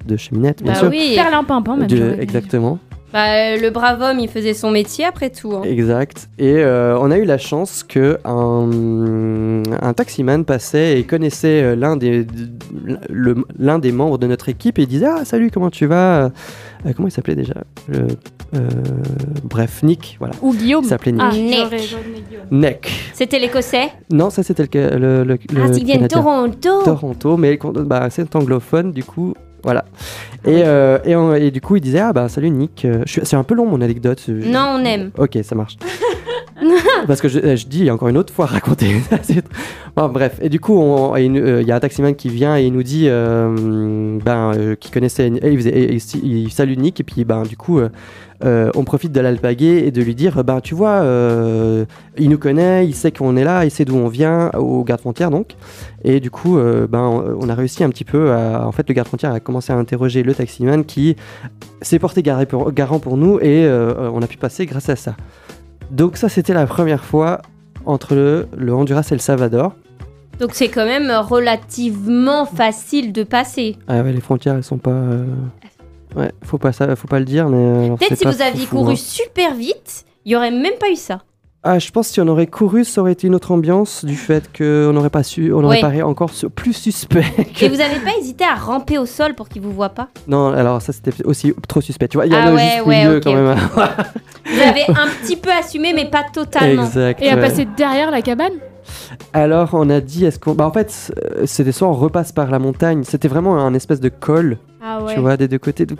[0.05, 0.89] de cheminette, bien Bah sûr.
[0.89, 1.13] oui.
[1.15, 1.87] Perlimpinpin, même.
[1.87, 2.79] De- exactement.
[3.13, 5.51] Bah, le brave homme, il faisait son métier après tout.
[5.53, 5.63] hein.
[5.63, 6.29] Exact.
[6.39, 11.75] Et euh, on a eu la chance que un, un taximan passait et connaissait euh,
[11.75, 12.25] l'un des
[13.09, 16.25] le- l'un des membres de notre équipe et il disait ah salut comment tu vas?
[16.85, 17.55] Euh, comment il s'appelait déjà?
[17.87, 18.07] Le-
[18.55, 18.67] euh,
[19.43, 20.83] bref Nick voilà Ou Guillaume.
[20.83, 21.69] il s'appelait Nick Ah, Nick.
[21.69, 22.45] Guillaume.
[22.51, 23.89] Neck C'était l'écossais?
[24.11, 26.07] non ça c'était le, le, le, Ah, le il vient de.
[26.07, 26.83] Toronto.
[26.83, 29.85] Toronto mais bah, c'est anglophone du coup voilà
[30.45, 33.11] et, euh, et, on- et du coup il disait ah bah salut Nick Euh, je
[33.11, 35.11] suis- c'est un peu long mon anecdote je- Non, on aime.
[35.17, 35.77] Ok, ça marche.
[37.07, 38.95] Parce que je, euh, je dis encore une autre fois raconter.
[39.95, 42.83] Bref, et du coup, euh, il y a un taximan qui vient et il nous
[42.83, 47.79] dit euh, ben, euh, qui connaissait, il, faisait- salue Nick et puis ben, du coup
[48.43, 51.03] on profite de l'alpaguer et de lui dire ben tu vois
[52.17, 55.01] il nous connaît, il sait qu'on est là, il sait d'où on vient au garde
[55.01, 55.55] frontière donc
[56.03, 56.57] et du coup
[56.89, 59.71] ben on a réussi un petit peu à en fait le garde frontière a commencé
[59.71, 61.15] à interroger le taximan qui
[61.83, 65.15] s'est porté garant pour nous et on a pu passer grâce à ça.
[65.91, 67.41] Donc ça c'était la première fois
[67.85, 69.73] entre le, le Honduras et le Salvador.
[70.39, 73.77] Donc c'est quand même relativement facile de passer.
[73.87, 74.91] Ah ouais, les frontières, elles sont pas.
[74.91, 75.25] euh,
[76.15, 77.57] Ouais, faut pas ça, faut pas le dire, mais.
[77.57, 78.95] euh, alors, Peut-être c'est si pas vous aviez couru hein.
[78.97, 81.21] super vite, il y aurait même pas eu ça.
[81.63, 84.15] Ah, je pense que si on aurait couru, ça aurait été une autre ambiance du
[84.15, 85.81] fait qu'on n'aurait pas su, on aurait Ouais.
[85.81, 87.21] paru encore su- plus suspect.
[87.55, 90.07] que- Et vous avez pas hésité à ramper au sol pour qu'il vous voie pas?
[90.27, 92.07] Non, alors ça c'était aussi trop suspect.
[92.07, 93.55] Tu vois, il y a Ah le ouais, juste ouais, milieu quand même.
[94.45, 96.83] Vous avez un petit peu assumé, mais pas totalement.
[96.83, 97.21] exact.
[97.21, 98.53] Et à passer derrière la cabane?
[99.33, 100.55] Alors on a dit, est-ce qu'on.
[100.55, 101.13] Bah en fait,
[101.45, 105.19] c'était soit on repasse par la montagne, c'était vraiment un espèce de col, Ah tu
[105.19, 105.85] vois, des deux côtés.
[105.85, 105.99] Donc,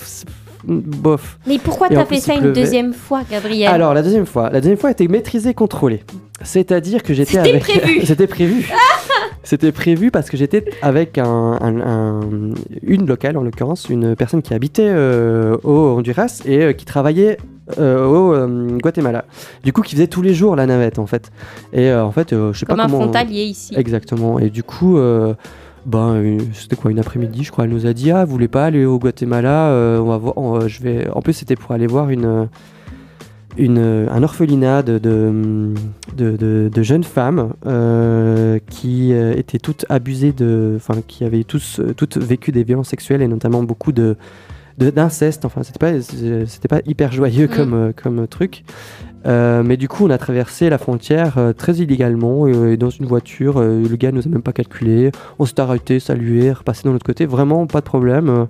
[0.65, 1.39] bof.
[1.47, 3.67] Mais pourquoi t'as fait ça une deuxième fois, Gabriel?
[3.69, 6.03] Alors la deuxième fois, la deuxième fois était maîtrisée, contrôlée.
[6.43, 7.63] C'est-à-dire que j'étais C'était avec.
[7.63, 8.01] prévu.
[8.05, 8.69] C'était prévu.
[9.43, 11.25] C'était prévu parce que j'étais avec un,
[11.61, 12.19] un- un-
[12.83, 17.37] une locale en l'occurrence, une personne qui habitait euh, au Honduras et euh, qui travaillait
[17.79, 19.25] euh, au Guatemala.
[19.63, 21.31] Du coup, qui faisait tous les jours la navette en fait.
[21.73, 23.01] Et en fait, je sais Comme pas un comment.
[23.01, 23.73] frontalier ici.
[23.75, 24.37] Exactement.
[24.39, 24.99] Et du coup,
[25.85, 27.63] ben, euh, c'était quoi une après-midi, je crois.
[27.65, 30.35] Elle nous a dit ah, vous voulez pas aller au Guatemala euh, On va voir.
[30.37, 31.09] euh, je vais.
[31.11, 32.47] En plus, c'était pour aller voir une.
[33.57, 35.73] Une, un orphelinat de, de,
[36.15, 37.51] de- de- jeunes femmes
[38.69, 40.75] qui étaient toutes abusées de.
[40.77, 44.15] Enfin, qui avaient tous, toutes vécu des violences sexuelles et notamment beaucoup de-
[44.89, 45.45] d'inceste.
[45.45, 47.55] Enfin, c'était pas, c'était pas hyper joyeux Mm.
[47.55, 48.63] comme, euh, comme truc.
[49.27, 52.89] Euh, mais du coup, on a traversé la frontière euh, très illégalement euh, et dans
[52.89, 53.59] une voiture.
[53.61, 55.11] le gars nous a même pas calculé.
[55.37, 57.25] On s'est arrêté, salué, repassé de l'autre côté.
[57.27, 58.47] Vraiment, pas de problème.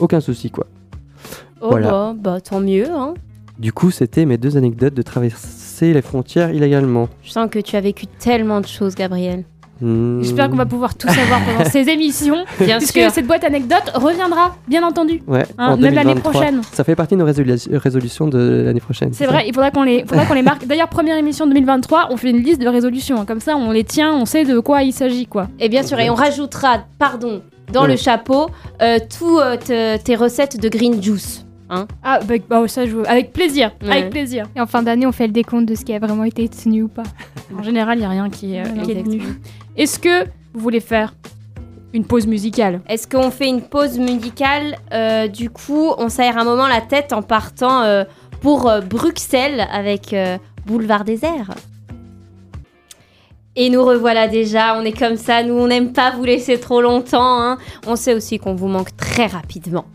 [0.00, 0.66] aucun souci, quoi.
[1.60, 1.90] Oh voilà.
[1.90, 2.90] bah, bah, tant mieux.
[2.90, 3.14] Hein.
[3.58, 7.08] Du coup, c'était mes deux anecdotes de traverser les frontières illégalement.
[7.22, 9.44] Je sens que tu as vécu tellement de choses, Gabriel.
[9.80, 10.22] Hmm.
[10.22, 12.44] J'espère qu'on va pouvoir tout savoir pendant ces émissions.
[12.60, 13.10] Bien Puisque sûr.
[13.10, 15.22] cette boîte anecdote reviendra, bien entendu.
[15.26, 16.32] Ouais, Hein, en même l'année 2023.
[16.32, 16.60] prochaine.
[16.72, 19.10] Ça fait partie de nos résolu- résolutions de l'année prochaine.
[19.12, 20.66] C'est vrai, il faudra qu'on les, faudra les marque.
[20.66, 23.20] D'ailleurs, première émission 2023, on fait une liste de résolutions.
[23.20, 23.24] hein.
[23.26, 25.48] Comme ça, on les tient, on sait de quoi il s'agit, quoi.
[25.60, 27.88] Et bien sûr, et on rajoutera, pardon, dans Ouais.
[27.92, 28.46] le chapeau,
[28.82, 31.45] euh, tout, euh, te- tes recettes de green juice.
[31.68, 32.96] Ah, bah, bah, ça, je...
[33.06, 33.72] avec plaisir.
[33.82, 33.90] Ouais.
[33.90, 34.46] Avec plaisir.
[34.54, 36.82] Et en fin d'année, on fait le décompte de ce qui a vraiment été tenu
[36.84, 37.02] ou pas.
[37.58, 39.22] En général, il n'y a rien qui, qui est tenu.
[39.76, 41.14] Est-ce que vous voulez faire
[41.94, 42.80] une pause musicale?
[42.88, 47.12] Est-ce qu'on fait une pause musicale Euh, Du coup, on s'aère un moment la tête
[47.12, 48.04] en partant euh,
[48.40, 51.50] pour euh, Bruxelles avec euh, Boulevard Désert.
[53.58, 56.82] Et nous revoilà déjà, on est comme ça, nous on n'aime pas vous laisser trop
[56.82, 57.56] longtemps, hein.
[57.86, 59.86] on sait aussi qu'on vous manque très rapidement.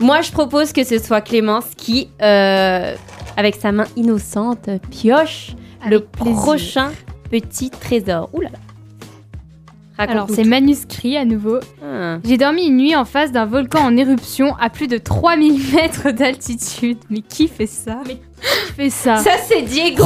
[0.00, 2.96] Moi je propose que ce soit Clémence qui, euh,
[3.36, 5.52] avec sa main innocente, pioche
[5.88, 6.34] le plaisir.
[6.34, 6.90] prochain
[7.30, 8.30] petit trésor.
[8.32, 8.58] Ouh là là.
[9.96, 11.60] Alors, Raconte-nous c'est manuscrit à nouveau.
[11.84, 12.18] Ah.
[12.24, 16.10] J'ai dormi une nuit en face d'un volcan en éruption à plus de 3000 mètres
[16.10, 16.98] d'altitude.
[17.10, 18.00] Mais qui fait ça?
[18.04, 19.18] Mais qui fait ça?
[19.18, 20.04] Ça c'est Diego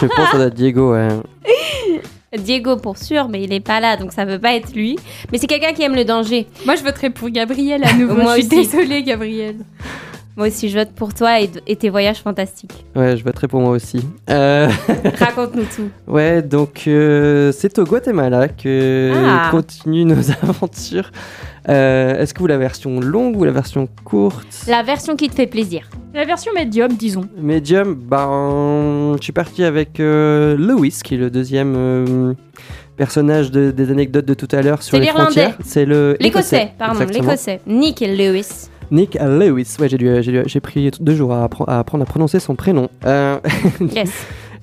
[0.00, 1.08] Je pense que ça doit être Diego, ouais.
[2.38, 4.96] Diego pour sûr, mais il est pas là, donc ça peut pas être lui.
[5.32, 6.46] Mais c'est quelqu'un qui aime le danger.
[6.64, 8.14] Moi, je voterai pour Gabriel à nouveau.
[8.14, 8.68] Moi je suis aussi.
[8.70, 9.56] désolée, Gabriel.
[10.36, 12.84] Moi aussi, je vote pour toi et, et tes voyages fantastiques.
[12.96, 14.00] Ouais, je voterai pour moi aussi.
[14.30, 14.68] Euh,
[15.18, 15.90] Raconte-nous tout.
[16.06, 19.48] Ouais, donc euh, c'est au Guatemala que Ah.
[19.50, 21.10] continuent nos aventures.
[21.68, 24.46] Euh, Est-ce que vous la version longue ou la version courte?
[24.66, 25.88] La version qui te fait plaisir.
[26.14, 27.28] La version médium, disons.
[27.36, 32.32] Medium, ben, je suis parti avec euh, Lewis, qui est le deuxième euh,
[32.96, 35.30] personnage de- des anecdotes de tout à l'heure sur C'est les l'Irlandais.
[35.32, 35.58] frontières.
[35.64, 37.60] C'est le L'écossais, pardon, l'écossais.
[37.66, 38.68] Nick et Lewis.
[38.90, 39.76] Nick Lewis.
[39.80, 42.88] Ouais, j'ai pris deux jours à, appre- à apprendre à prononcer son prénom.
[43.06, 43.38] Euh,
[43.80, 44.10] Yes.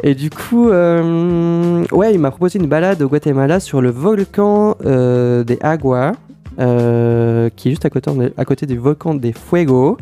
[0.04, 4.76] Et du coup, euh, ouais, il m'a proposé une balade au Guatemala sur le volcan
[4.86, 6.12] euh, des Aguas,
[6.60, 9.98] euh, qui est juste à côté, à côté du volcan des Fuego.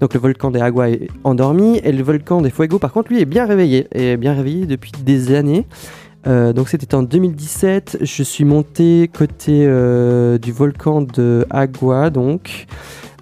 [0.00, 3.20] Donc le volcan des Aguas est endormi et le volcan des Fuego, par contre, lui
[3.20, 5.66] est bien réveillé, et bien réveillé depuis des années.
[6.26, 9.66] Euh, donc c'était en 2017, je suis monté côté
[10.40, 12.66] du volcan de Agua, donc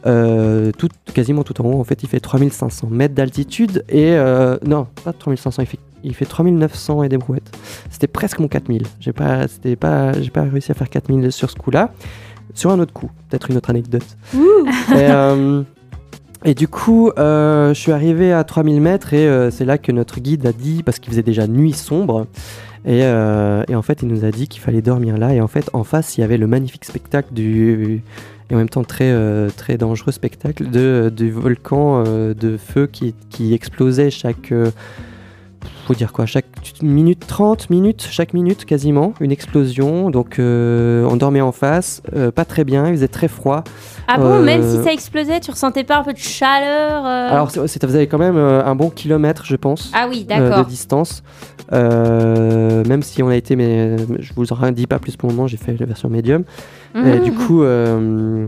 [0.07, 1.81] euh, tout, quasiment tout en haut.
[1.81, 6.15] En fait, il fait 3500 mètres d'altitude et euh, non, pas 3500, il fait, il
[6.15, 7.51] fait 3900 et des brouettes.
[7.91, 8.83] C'était presque mon 4000.
[9.01, 11.93] J'ai pas, c'était pas, j'ai pas réussi à faire 4000 sur ce coup-là.
[12.55, 14.17] Sur un autre coup, peut-être une autre anecdote.
[14.35, 14.38] et,
[14.95, 15.62] euh,
[16.45, 20.47] et du coup, je suis arrivé à 3000 mètres et c'est là que notre guide
[20.47, 22.27] a dit, parce qu'il faisait déjà nuit sombre,
[22.85, 25.33] et, euh, et en fait, il nous a dit qu'il fallait dormir là.
[25.35, 28.03] Et en fait, en face, il y avait le magnifique spectacle du.
[28.53, 32.87] Et en même temps très, euh, très dangereux spectacle de, du volcan euh, de feu
[32.87, 34.53] qui, qui explosait chaque.
[34.53, 34.71] euh,
[35.87, 36.47] faut dire quoi Chaque
[36.83, 40.11] minute 30 minutes, chaque minute quasiment, une explosion.
[40.11, 43.65] Donc euh, on dormait en face, euh, pas très bien, il faisait très froid.
[44.07, 47.31] Ah bon, Euh, même si ça explosait, tu ressentais pas un peu de chaleur euh
[47.31, 49.91] Alors ça faisait quand même euh, un bon kilomètre, je pense.
[49.95, 50.65] Ah oui, euh, d'accord.
[50.65, 51.23] de distance.
[51.73, 55.31] Euh, même si on a été, mais euh, je vous en dis pas plus pour
[55.31, 56.45] le moment, j'ai fait la version médium.
[56.94, 57.24] Et Mhm.
[57.24, 58.46] du coup, euh,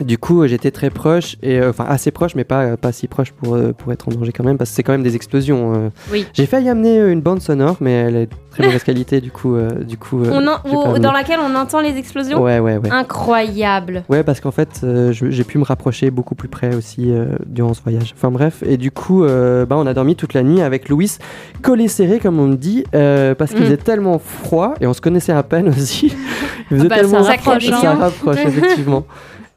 [0.00, 3.06] du coup, euh, j'étais très proche, et euh, enfin assez proche, mais pas, pas si
[3.08, 5.16] proche pour, euh, pour être en danger quand même, parce que c'est quand même des
[5.16, 5.90] explosions.
[6.12, 6.26] Oui.
[6.34, 9.56] J'ai failli amener une bande sonore, mais elle est de très mauvaise qualité, du coup.
[9.86, 12.40] du coup On en- ou- dans laquelle on entend les explosions?
[12.42, 12.90] Ouais, ouais, ouais.
[12.90, 14.04] Incroyable.
[14.08, 17.12] Ouais, parce qu'en fait, j'ai pu me rapprocher beaucoup plus près aussi
[17.46, 18.14] durant ce voyage.
[18.16, 21.10] Enfin bref, et du coup, bah, on a dormi toute la nuit avec Louis
[21.62, 23.64] collé serré, comme on me dit, parce qu'il Mm.
[23.64, 26.14] faisait tellement froid, et on se connaissait à peine aussi.
[26.70, 27.80] Il faisait bah, ça tellement hein.
[27.82, 29.04] ça rapproche, effectivement.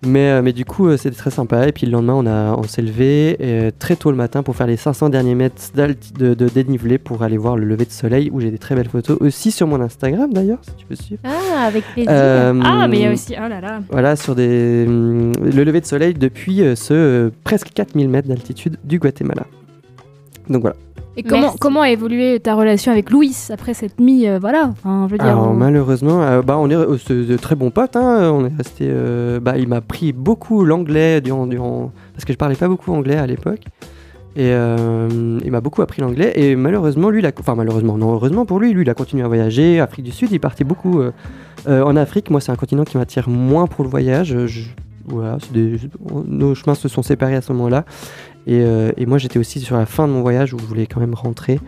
[0.05, 1.67] Mais, euh, mais du coup, euh, c'était très sympa.
[1.67, 4.55] Et puis le lendemain, on, a, on s'est levé euh, très tôt le matin pour
[4.55, 8.29] faire les 500 derniers mètres de, de dénivelé pour aller voir le lever de soleil,
[8.31, 11.21] où j'ai des très belles photos aussi sur mon Instagram d'ailleurs, si tu veux suivre.
[11.23, 12.11] Ah, avec plaisir.
[12.11, 13.33] Euh, Ah, mais il y a aussi.
[13.37, 13.81] Oh là là.
[13.91, 18.99] voilà, sur des, hum, le lever de soleil depuis ce presque 4000 mètres d'altitude du
[18.99, 19.43] Guatemala.
[20.49, 20.75] Donc voilà.
[21.15, 21.57] Et comment, Merci.
[21.59, 24.69] comment a évolué ta relation avec Louis après cette nuit euh, Voilà.
[24.71, 25.27] Enfin, je veux dire.
[25.27, 27.95] Alors on- malheureusement, euh, bah, on est euh, de très bons potes.
[27.95, 28.85] hein, On est resté.
[28.89, 32.91] euh, bah, il m'a pris beaucoup l'anglais durant, durant parce que je parlais pas beaucoup
[32.93, 33.61] anglais à l'époque.
[34.35, 36.33] Et euh, il m'a beaucoup appris l'anglais.
[36.35, 39.79] Et malheureusement, lui, enfin malheureusement, non, heureusement pour lui, lui, il a continué à voyager.
[39.79, 41.11] Afrique du Sud, il partait beaucoup euh,
[41.67, 42.31] euh, en Afrique.
[42.31, 44.35] Moi, c'est un continent qui m'attire moins pour le voyage.
[44.47, 44.63] Je-
[45.05, 45.75] voilà, des-
[46.27, 47.85] nos chemins se sont séparés à ce moment-là.
[48.47, 50.85] Et, euh, et moi, j'étais aussi sur la fin de mon voyage où je voulais
[50.87, 51.59] quand même rentrer.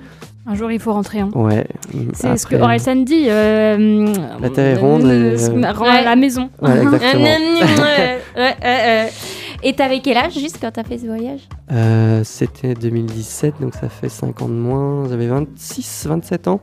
[0.48, 1.20] Un jour, il faut rentrer.
[1.22, 1.32] hein.
[1.34, 1.66] Ouais.
[2.14, 3.26] C'est ce que Orelsan dit.
[3.30, 5.60] euh, La terre est ronde euh, et, ce- euh,
[6.04, 6.50] la maison.
[6.62, 7.24] Ouais, exactement.
[7.66, 9.10] Ouais, ouais, ouais.
[9.64, 11.40] Et t'avais quel âge juste quand t'as fait ce voyage?
[11.72, 15.08] Euh, C'était 2017, donc ça fait 5 ans de moins.
[15.10, 16.62] J'avais 26, 27 ans.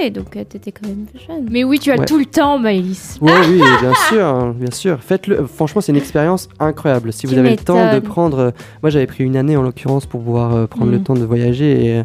[0.00, 1.46] Ouais, donc euh, t'étais quand même jeune.
[1.50, 2.04] Mais oui, tu as Ouais.
[2.04, 3.18] tout le temps, Maëlys.
[3.20, 4.98] Oui, oui, bien sûr, hein, bien sûr.
[5.00, 5.46] Faites-le.
[5.46, 7.12] Franchement, c'est une expérience incroyable.
[7.12, 8.00] Si Tu vous avez le temps de m'étonnes.
[8.02, 8.38] prendre.
[8.38, 8.50] euh,
[8.82, 11.04] Moi, j'avais pris une année en l'occurrence pour pouvoir euh, prendre le Mhm.
[11.04, 11.84] temps de voyager.
[11.86, 12.04] Et, euh,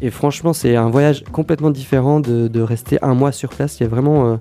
[0.00, 3.78] et franchement, c'est un voyage complètement différent de, de rester un mois sur place.
[3.80, 4.36] Il y a vraiment euh,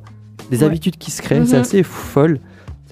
[0.49, 0.65] des Ouais.
[0.65, 1.39] habitudes qui se créent.
[1.41, 1.45] Mhm.
[1.47, 2.39] C'est assez folle.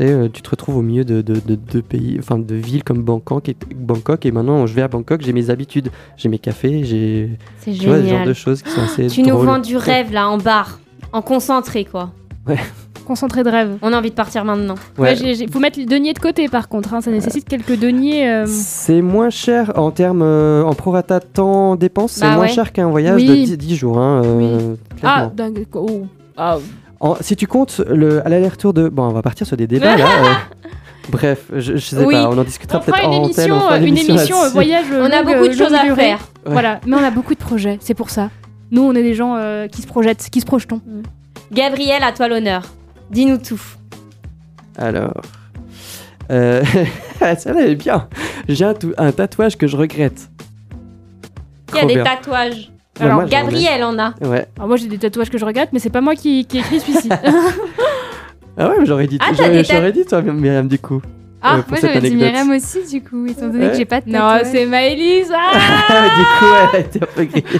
[0.01, 3.01] Euh, tu te retrouves au milieu de, de, de- de pays, enfin de villes comme
[3.03, 4.25] Bangkok et, Bangkok.
[4.25, 5.89] Et maintenant, je vais à Bangkok, j'ai mes habitudes.
[6.17, 7.31] J'ai mes cafés, j'ai.
[7.59, 9.07] C'est Tu vois, ce genre de choses qui sont assez.
[9.07, 10.79] Tu nous vends du rêve là en bar,
[11.11, 12.11] en concentré quoi.
[13.05, 13.77] Concentré de rêve.
[13.81, 14.75] On a envie de partir maintenant.
[14.97, 15.15] Ouais.
[15.17, 16.93] Il faut mettre les deniers de côté par contre.
[16.93, 18.27] hein, Ça nécessite quelques deniers.
[18.29, 22.49] euh, C'est moins cher en termes euh, en prorata temps dépenses, c'est Bah moins ouais.
[22.49, 23.27] cher qu'un voyage Oui.
[23.27, 23.97] de 10, 10 jours.
[23.99, 25.65] hein, euh, Ah, dingue.
[25.73, 26.03] Oh.
[26.37, 26.57] Ah,
[26.99, 28.89] En- si tu comptes le, à l'aller-retour de.
[28.89, 30.05] Bon, on va partir sur des débats là.
[30.05, 30.33] euh,
[31.09, 32.13] Bref, je, je sais Oui.
[32.13, 33.33] pas, on en discutera On fera peut-être une en antenne.
[33.45, 34.85] émission, on fera euh, une émission euh, voyage.
[34.91, 36.01] On a beaucoup de choses longue à durée.
[36.03, 36.19] faire.
[36.45, 36.51] Ouais.
[36.51, 38.29] Voilà, mais on a beaucoup de projets, c'est pour ça.
[38.71, 40.81] Nous, on est des gens euh, qui se projettent, qui se projetons.
[41.51, 42.61] Gabriel, à toi l'honneur.
[43.09, 43.61] Dis-nous tout.
[44.77, 45.21] Alors.
[46.31, 46.63] Euh...
[47.19, 48.07] Celle-là elle est bien.
[48.47, 50.29] J'ai un, un tatouage que je regrette.
[51.73, 52.71] Il y a des tatouages.
[53.05, 53.25] Alors, moi.
[53.25, 54.13] Gabriel en a.
[54.21, 54.45] Ouais.
[54.57, 56.59] Alors moi, j'ai des tatouages que je regrette, mais c'est pas moi qui, qui ai
[56.61, 57.09] écrit celui-ci.
[58.61, 59.17] Ah ouais, mais j'aurais dit.
[59.21, 61.01] Ah, j'aurais, dit toi, Myriam, du coup.
[61.41, 62.13] ah, Euh, Moi j'avais dit.
[62.13, 63.71] Myriam aussi du coup, étant donné Ouais.
[63.71, 64.47] que j'ai pas de non, tatouage.
[64.51, 65.31] c'est Maëlys.
[65.33, 67.45] Ah du coup, elle a été un peu grillée.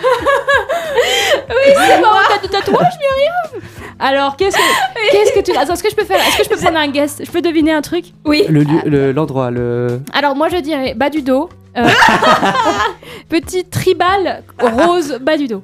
[1.47, 3.63] c'est bon, t'as du tatouage, Myriam?
[3.99, 5.58] Alors, qu'est-ce que, qu'est-ce que tu...
[5.58, 6.17] Attends, est-ce que je peux faire...
[6.19, 8.06] Est-ce que je peux prendre un guess Je peux deviner un truc?
[8.25, 8.45] Oui.
[8.49, 10.02] Le lieu- le- L'endroit, le.
[10.13, 11.49] Alors, moi, je dirais bas du dos.
[11.77, 11.88] Euh,
[13.29, 15.63] petit tribal rose bas du dos.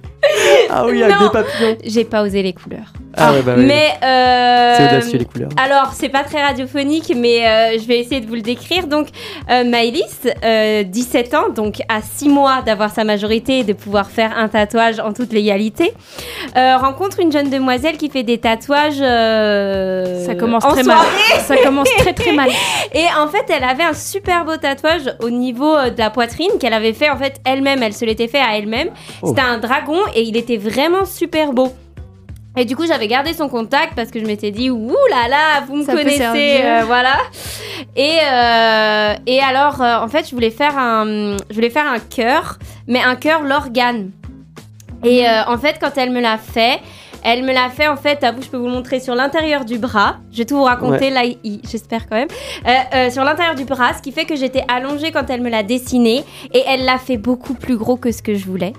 [0.70, 1.26] Ah oui, avec Non.
[1.28, 1.78] des papillons.
[1.84, 2.94] J'ai pas osé les couleurs.
[3.18, 3.64] Ah ouais, bah oui.
[3.66, 5.50] Mais euh, C'est audacieux les couleurs.
[5.64, 8.88] Alors, c'est pas très radiophonique, mais euh, je vais essayer de vous le décrire.
[8.88, 9.08] Donc,
[9.50, 14.10] euh, Maëlys, euh, 17 ans, donc à 6 mois d'avoir sa majorité et de pouvoir
[14.10, 15.94] faire un tatouage en toute légalité,
[16.58, 18.96] euh, rencontre une jeune demoiselle qui fait des tatouages.
[19.00, 20.98] euh, Ça commence en très mal.
[20.98, 21.42] soirée.
[21.46, 22.50] Ça commence très très mal.
[22.94, 26.52] Et en fait, elle avait un super beau tatouage au niveau euh, de la poitrine
[26.60, 27.82] qu'elle avait fait en fait elle-même.
[27.82, 28.90] Elle se l'était fait à elle-même.
[29.22, 29.28] Oh.
[29.30, 31.74] C'était un dragon et il était vraiment super beau.
[32.58, 35.66] Et du coup, j'avais gardé son contact parce que je m'étais dit, ouh là là,
[35.68, 37.18] vous me Ça connaissez, euh, voilà.
[37.98, 42.00] Et, euh, et alors, euh, en fait, je voulais faire un, je voulais faire un
[42.00, 44.12] cœur, mais un cœur l'organe.
[45.04, 46.80] Et euh, en fait, quand elle me l'a fait,
[47.26, 49.78] elle me l'a fait en fait, à vous, je peux vous montrer sur l'intérieur du
[49.80, 50.18] bras.
[50.32, 52.28] Je vais tout vous raconter là, i- j'espère quand même.
[52.68, 55.50] Euh, euh, sur l'intérieur du bras, ce qui fait que j'étais allongée quand elle me
[55.50, 56.24] l'a dessiné
[56.54, 58.74] et elle l'a fait beaucoup plus gros que ce que je voulais.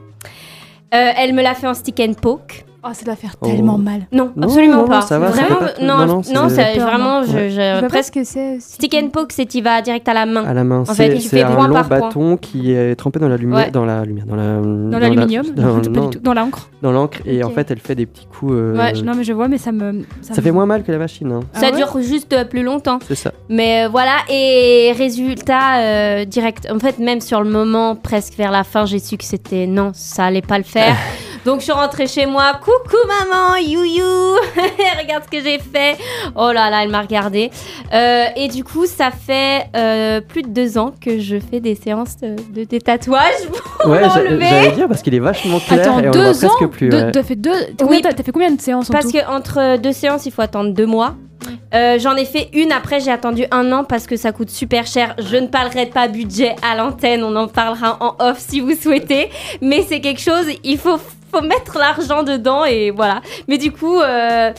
[0.94, 2.64] Euh, elle me l'a fait en stick and poke.
[2.88, 3.46] Oh, ça doit faire Oh.
[3.46, 4.02] tellement mal.
[4.12, 5.00] Non, Non, absolument non, pas.
[5.02, 8.60] ça va, vraiment, pas- non, non, c'est- vraiment, je, presque ce que c'est.
[8.60, 10.44] stick and poke, c'est tu vas direct à la main.
[10.44, 10.80] À la main.
[10.80, 11.98] En fait, C'est tu c'est fais un long par point.
[12.00, 13.70] bâton qui est trempé dans la lumière, Ouais.
[13.70, 16.22] dans la lumière, dans la Dans l'aluminium dans, Non, pas non, du tout.
[16.22, 18.52] Dans l'encre dans l'encre et en fait elle fait des petits coups.
[18.54, 20.02] euh, Ouais, non, mais je vois, mais ça me.
[20.20, 21.40] ça me- fait moins mal que la machine, hein.
[21.54, 22.98] Ah ça ouais dure juste euh, plus longtemps.
[23.08, 23.32] c'est ça.
[23.48, 26.68] Mais euh, voilà, et résultat direct.
[26.72, 29.90] En fait, même sur le moment, presque vers la fin, j'ai su que c'était non,
[29.94, 30.94] ça allait pas le faire.
[31.46, 32.52] Donc je suis rentrée chez moi.
[32.60, 33.80] Coucou maman, you
[35.00, 35.96] Regarde ce que j'ai fait.
[36.34, 37.50] Oh là là, elle m'a regardée.
[37.94, 41.76] Euh, et du coup, ça fait euh, plus de deux ans que je fais des
[41.76, 43.22] séances de, de- des tatouages.
[43.86, 44.46] Ouais, j'a- l'enlever.
[44.48, 46.70] j'allais dire parce qu'il est vachement clair Attends, et on le voit deux ans presque
[46.72, 46.88] plus.
[46.88, 47.10] deux- ouais.
[47.12, 47.52] T'as fait deux.
[47.88, 48.02] Oui.
[48.02, 50.70] T'as fait combien de séances en Parce tout que entre deux séances, il faut attendre
[50.72, 51.14] deux mois.
[51.74, 54.86] Euh, J'en ai fait une, après j'ai attendu un an parce que ça coûte super
[54.86, 55.14] cher.
[55.18, 59.30] Je ne parlerai pas budget à l'antenne, on en parlera en off si vous souhaitez.
[59.60, 60.98] Mais c'est quelque chose, il faut,
[61.42, 63.20] mettre l'argent dedans et voilà.
[63.46, 64.52] Mais du coup, euh,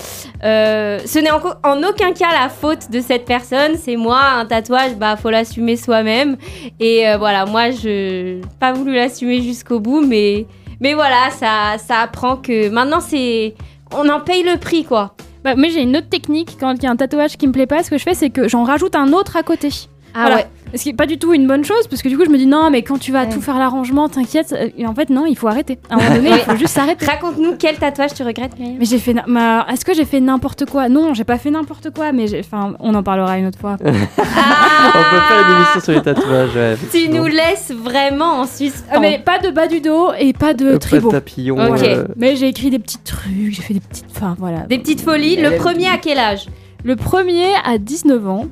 [0.43, 1.39] euh, ce n'est en,
[1.82, 3.78] aucun cas la faute de cette personne.
[3.78, 6.38] C'est moi, un tatouage, bah faut l'assumer soi-même.
[6.80, 10.45] Et voilà, moi je n'ai pas voulu l'assumer jusqu'au bout, mais,
[10.80, 13.55] mais voilà, ça, ça apprend que maintenant c'est.
[13.95, 15.15] On en paye le prix quoi.
[15.48, 17.68] Bah, mais j'ai une autre technique quand il y a un tatouage qui me plaît
[17.68, 17.82] pas.
[17.82, 19.70] Ce que je fais, c'est que j'en rajoute un autre à côté.
[20.18, 20.36] Ah Voilà.
[20.38, 20.45] ouais.
[20.76, 22.38] Ce qui est pas du tout une bonne chose, parce que du coup, je me
[22.38, 23.30] dis non, mais quand tu vas Ouais.
[23.30, 24.51] tout faire l'arrangement, t'inquiète.
[24.51, 25.80] euh, Et en fait, non, il faut arrêter.
[25.89, 27.05] À un moment donné, il faut juste s'arrêter.
[27.05, 29.15] Raconte-nous quel tatouage tu regrettes, Myriam Mais j'ai fait.
[29.28, 30.89] ma- Est-ce que j'ai fait n'importe quoi?
[30.89, 32.26] Non, j'ai pas fait n'importe quoi, mais.
[32.39, 33.78] Enfin, on en parlera une autre fois.
[33.86, 36.55] On peut faire une émission sur les tatouages.
[36.55, 38.86] Ouais, Tu nous laisses vraiment en suspens.
[38.91, 41.11] Ah, mais pas de bas du dos et pas de Pas de tribaux.
[41.11, 41.55] papillon.
[41.74, 41.82] Ok.
[41.84, 44.05] euh, Mais j'ai écrit des petits trucs, j'ai fait des petites.
[44.15, 44.59] Enfin, voilà.
[44.68, 45.38] Des petites folies.
[45.38, 46.47] Le premier à quel âge?
[46.84, 48.45] Le premier à 19 ans.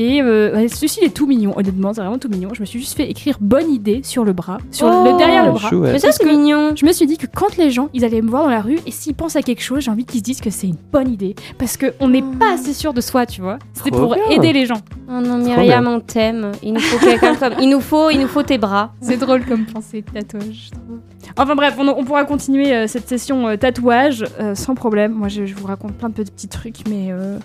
[0.00, 2.50] Et euh, il est tout mignon, honnêtement, c'est vraiment tout mignon.
[2.54, 5.44] Je me suis juste fait écrire bonne idée sur le bras, sur Oh, le derrière
[5.46, 5.68] le bras.
[5.68, 5.90] chou, ouais.
[5.90, 6.72] Mais ça, c'est mignon.
[6.76, 8.78] Je me suis dit que quand les gens, ils allaient me voir dans la rue
[8.86, 11.10] et s'ils pensent à quelque chose, j'ai envie qu'ils se disent que c'est une bonne
[11.12, 11.34] idée.
[11.58, 13.58] Parce qu'on n'est pas assez sûr de soi, tu vois.
[13.74, 14.22] C'était pour bien.
[14.30, 14.80] aider les gens.
[15.10, 16.52] Oh non, Myriam, on t'aime.
[16.62, 17.54] Il nous faut quelqu'un comme.
[17.60, 18.92] Il nous faut, il nous faut tes bras.
[19.00, 21.00] C'est drôle comme pensée de tatouage, je trouve.
[21.36, 25.10] Enfin bref, on, on pourra continuer euh, cette session euh, tatouage euh, sans problème.
[25.12, 27.38] Moi, je, je vous raconte plein de petits trucs, mais euh,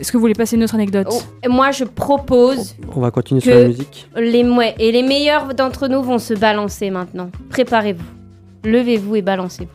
[0.00, 3.40] est-ce que vous voulez passer une autre anecdote Oh, moi, je propose On va continuer
[3.40, 4.08] Que- sur la musique.
[4.16, 7.30] les mouets et les meilleurs d'entre nous vont se balancer maintenant.
[7.50, 8.04] Préparez-vous.
[8.64, 9.70] Levez-vous et balancez-vous.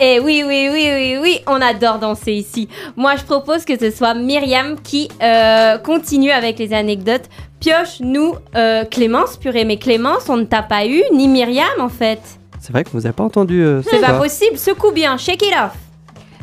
[0.00, 2.68] Et oui, oui, oui, oui, oui, on adore danser ici.
[2.96, 7.24] Moi, je propose que ce soit Myriam qui euh, continue avec les anecdotes.
[7.60, 12.20] Pioche-nous euh, Clémence, purée, mais Clémence, on ne t'a pas eu, ni Myriam en fait.
[12.60, 13.60] C'est vrai qu'on vous a pas entendu.
[13.62, 15.76] euh, ce C'est pas possible, secoue bien, shake it off.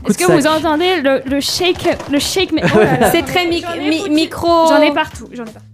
[0.08, 2.80] Est-ce que vous entendez le, le shake, le shake mais oh.
[3.12, 3.64] C'est très mi-
[4.10, 4.68] micro.
[4.68, 5.66] J'en ai partout, j'en ai partout.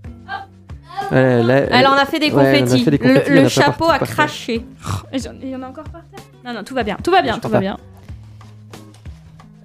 [1.12, 2.84] Ouais, là, Elle en a fait des Ouais, confettis.
[2.84, 4.66] fait des confettis, le a chapeau partout a craché.
[5.14, 7.36] Il y en a encore par terre Non, non, tout va bien, tout va bien,
[7.36, 7.60] Je tout va pas.
[7.62, 7.78] bien.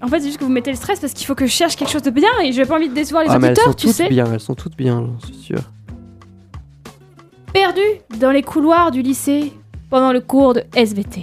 [0.03, 1.75] En fait, c'est juste que vous mettez le stress parce qu'il faut que je cherche
[1.75, 3.65] quelque chose de bien et j'ai pas envie de décevoir les Ah, mais elles auditeurs,
[3.71, 4.09] sont tu toutes sais.
[4.09, 5.59] bien, elles sont toutes bien, c'est sûr.
[7.53, 7.81] Perdu
[8.17, 9.51] dans les couloirs du lycée
[9.89, 11.21] pendant le cours de SVT.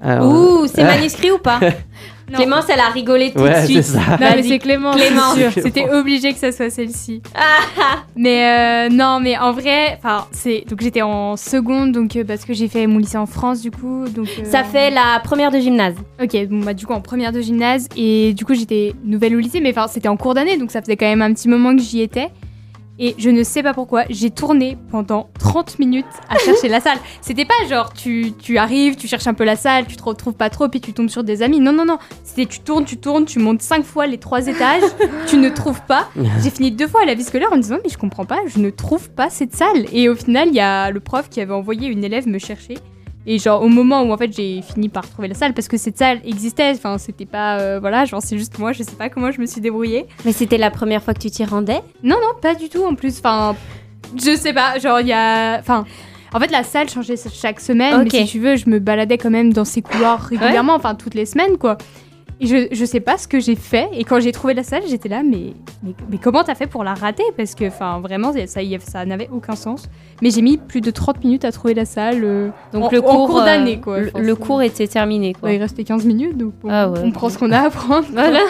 [0.00, 0.26] Alors,
[0.62, 0.86] Ouh, c'est Ah.
[0.96, 1.60] manuscrit ou pas?
[2.28, 2.38] Non.
[2.38, 3.82] Clémence, elle a rigolé tout ouais, de suite.
[3.84, 4.00] ça.
[4.20, 5.36] Non, mais c'est Clément, Clémence.
[5.54, 7.22] C'était obligé que ça soit celle-ci.
[8.16, 12.44] mais euh, non, mais en vrai, enfin, c'est donc j'étais en seconde, donc euh, parce
[12.44, 14.26] que j'ai fait mon lycée en France, du coup, donc.
[14.40, 15.94] euh, Ça fait la première de gymnase.
[16.22, 19.38] Ok, bon bah du coup en première de gymnase et du coup j'étais nouvelle au
[19.38, 21.76] lycée, mais enfin c'était en cours d'année, donc ça faisait quand même un petit moment
[21.76, 22.28] que j'y étais.
[22.98, 26.98] Et je ne sais pas pourquoi, j'ai tourné pendant 30 minutes à chercher la salle.
[27.20, 30.34] C'était pas genre tu, tu arrives, tu cherches un peu la salle, tu te retrouves
[30.34, 31.60] pas trop, puis tu tombes sur des amis.
[31.60, 31.98] Non, non, non.
[32.24, 34.82] C'était tu tournes, tu tournes, tu montes 5 fois les 3 étages,
[35.26, 36.08] tu ne trouves pas.
[36.42, 38.40] J'ai fini deux fois à la vie scolaire en me disant mais je comprends pas,
[38.46, 39.84] je ne trouve pas cette salle.
[39.92, 42.78] Et au final, il y a le prof qui avait envoyé une élève me chercher.
[43.28, 45.76] Et genre au moment où en fait j'ai fini par trouver la salle parce que
[45.76, 49.08] cette salle existait, enfin c'était pas euh, voilà, genre c'est juste moi, je sais pas
[49.08, 50.06] comment je me suis débrouillée.
[50.24, 51.80] Mais c'était la première fois que tu t'y rendais?
[52.04, 53.56] Non non, pas du tout en plus, enfin
[54.16, 55.84] je sais pas, genre il y a enfin
[56.32, 58.12] en fait la salle changeait chaque semaine, Ok.
[58.12, 61.14] mais si tu veux, je me baladais quand même dans ces couloirs régulièrement, enfin toutes
[61.14, 61.78] les semaines quoi.
[62.38, 63.88] Et je, je sais pas ce que j'ai fait.
[63.94, 66.84] Et quand j'ai trouvé la salle, j'étais là, mais, mais, mais comment t'as fait pour
[66.84, 67.22] la rater?
[67.34, 69.88] Parce que, enfin, vraiment, ça, ça n'avait aucun sens.
[70.20, 72.20] Mais j'ai mis plus de 30 minutes à trouver la salle.
[72.24, 74.00] euh, Donc en- le en cours, cours euh, d'année, quoi.
[74.00, 75.48] Le, cours était terminé quoi.
[75.48, 77.00] Ouais, il restait 15 minutes, donc bon, Ah ouais.
[77.02, 78.06] on prend ce qu'on a à prendre.
[78.12, 78.40] Voilà.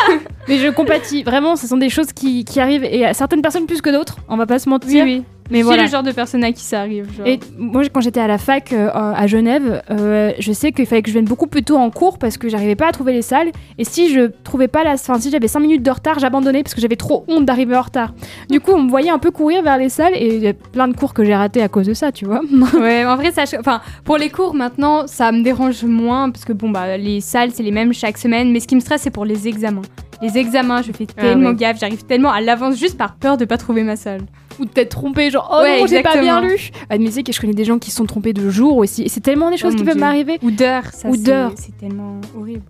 [0.48, 3.66] Mais je compatis, vraiment, ce sont des choses qui, qui arrivent et à certaines personnes
[3.66, 5.04] plus que d'autres, on va pas se mentir.
[5.04, 5.24] Oui, oui.
[5.50, 5.82] Mais C'est voilà.
[5.84, 7.06] le genre de personne à qui ça arrive.
[7.16, 7.26] genre.
[7.26, 11.02] Et moi, quand j'étais à la fac euh, à Genève, euh, je sais qu'il fallait
[11.02, 13.22] que je vienne beaucoup plus tôt en cours parce que j'arrivais pas à trouver les
[13.22, 13.50] salles.
[13.78, 16.74] Et si je trouvais pas la, enfin si j'avais 5 minutes de retard, j'abandonnais parce
[16.74, 18.12] que j'avais trop honte d'arriver en retard.
[18.50, 20.52] Du coup, on me voyait un peu courir vers les salles et il y a
[20.54, 22.40] plein de cours que j'ai ratés à cause de ça, tu vois.
[22.80, 26.52] Ouais, en vrai, ça, enfin, pour les cours maintenant, ça me dérange moins parce que
[26.52, 29.10] bon, bah, les salles c'est les mêmes chaque semaine, mais ce qui me stresse, c'est
[29.10, 29.82] pour les examens.
[30.22, 31.54] Les examens, je fais Ah tellement ouais.
[31.56, 34.22] gaffe, j'arrive tellement à l'avance juste par peur de pas trouver ma salle.
[34.58, 36.70] Ou de t'être trompé, genre oh Ouais, non, j'ai pas bien lu.
[36.88, 39.02] Ah, mais c'est que je connais des gens qui se sont trompés de jour aussi.
[39.02, 40.38] Et c'est tellement des choses Oh qui peuvent m'arriver.
[40.42, 41.52] Ou d'heures, ça, Ou c'est- d'heures.
[41.56, 42.62] C'est tellement horrible.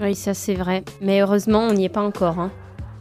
[0.00, 0.82] Oui, ça c'est vrai.
[1.02, 2.38] Mais heureusement, on n'y est pas encore.
[2.38, 2.50] hein.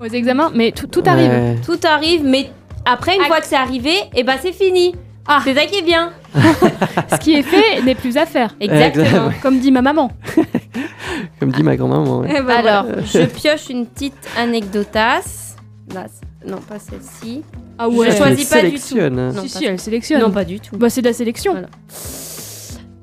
[0.01, 1.29] Aux examens, mais tout, tout arrive.
[1.29, 1.55] Ouais.
[1.65, 2.49] Tout arrive, mais
[2.85, 4.95] après, une fois que c'est arrivé, et ben c'est fini.
[5.27, 5.41] Ah.
[5.43, 6.11] C'est ça qui est bien.
[7.11, 8.55] Ce qui est fait n'est plus à faire.
[8.59, 9.29] Exactement.
[9.41, 10.11] Comme dit ma maman.
[11.39, 12.19] Comme dit ma grand-maman.
[12.21, 12.41] ouais.
[12.41, 15.55] Bah, Alors, je pioche une petite anecdotasse.
[15.93, 16.05] Là,
[16.45, 17.43] non, pas celle-ci.
[17.77, 18.07] Ah ouais.
[18.07, 18.77] Je Elle choisis pas du tout.
[18.77, 19.15] sélectionne.
[19.33, 20.21] Non, si, pas si, elle sélectionne.
[20.21, 20.77] Non, pas du tout.
[20.77, 21.51] Bah, c'est de la sélection.
[21.53, 21.67] Voilà.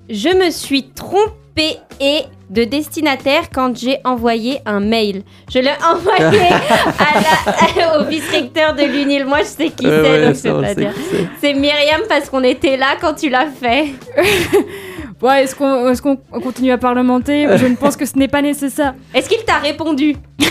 [0.09, 2.21] Je me suis trompée et
[2.51, 5.23] de destinataire quand j'ai envoyé un mail.
[5.53, 9.27] Je l'ai envoyé à la- au vice-recteur de l'UNIL.
[9.27, 10.95] Moi, je sais qui Ouais, c'est, ouais, donc ça, c'est on pas sait dire.
[10.95, 11.27] qui c'est.
[11.41, 13.87] C'est Myriam parce qu'on était là quand tu l'as fait.
[15.23, 17.49] Ouais, est-ce qu'on est qu'on continue à parlementer?
[17.57, 18.95] Je ne pense que ce n'est pas nécessaire.
[19.15, 20.15] Est-ce qu'il t'a répondu?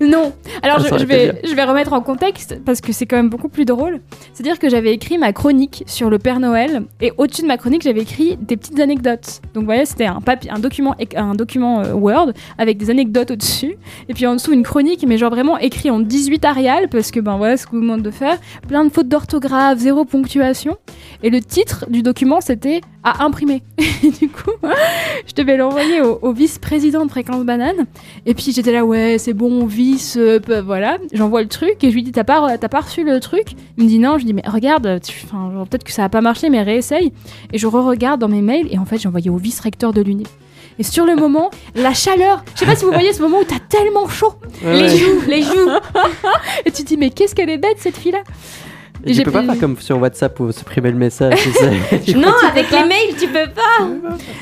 [0.00, 0.32] Non.
[0.62, 3.48] Alors, Ah, je, vais, je vais remettre en contexte parce que c'est quand même beaucoup
[3.48, 4.00] plus drôle.
[4.32, 7.82] C'est-à-dire que j'avais écrit ma chronique sur le Père Noël et au-dessus de ma chronique,
[7.82, 9.40] j'avais écrit des petites anecdotes.
[9.54, 13.30] Donc, vous voyez, c'était un, papier, un document, un document euh, Word avec des anecdotes
[13.30, 13.76] au-dessus
[14.08, 17.20] et puis en dessous une chronique, mais genre vraiment écrit en 18 Arial parce que
[17.20, 18.38] ben voilà ce qu'on vous demande de faire.
[18.68, 20.76] Plein de fautes d'orthographe, zéro ponctuation.
[21.22, 23.62] Et le titre du document, c'était à imprimer.
[23.78, 24.50] Et du coup,
[25.26, 27.86] je devais l'envoyer au, au vice-président de Fréquence Banane.
[28.26, 29.64] Et puis j'étais là, ouais, c'est bon,
[30.16, 30.98] euh, voilà.
[31.12, 33.52] J'envoie le truc et je lui dis, t'as pas, t'as pas reçu le truc?
[33.78, 34.18] Il me dit non.
[34.18, 37.12] Je dis, mais regarde, tu- enfin, genre, peut-être que ça a pas marché, mais réessaye.
[37.52, 40.26] Et je re-regarde dans mes mails et en fait, j'ai envoyé au vice-recteur de l'UNI.
[40.78, 43.44] Et sur le moment, la chaleur, je sais pas si vous voyez ce moment où
[43.44, 44.96] t'as tellement chaud Ouais, Les ouais.
[44.98, 45.70] joues, les joues.
[46.66, 48.22] et tu te dis, mais qu'est-ce qu'elle est bête cette fille-là?
[49.06, 51.34] Et tu peux pas faire comme sur WhatsApp pour supprimer le message.
[51.42, 52.14] tu sais.
[52.16, 53.86] Non, avec les mails, tu peux pas.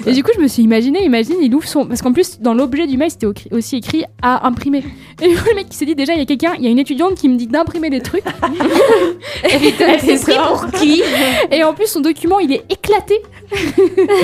[0.07, 1.87] Et du coup, je me suis imaginé, imagine, il ouvre son.
[1.87, 4.83] Parce qu'en plus, dans l'objet du mail, c'était au- aussi écrit à imprimer.
[5.23, 6.67] Et du coup, le mec, il s'est dit déjà, il y a quelqu'un, il y
[6.67, 8.25] a une étudiante qui me dit d'imprimer les trucs.
[9.45, 11.03] Elle s'est pris pour qui?
[11.51, 13.21] Et en plus, son document, il est éclaté.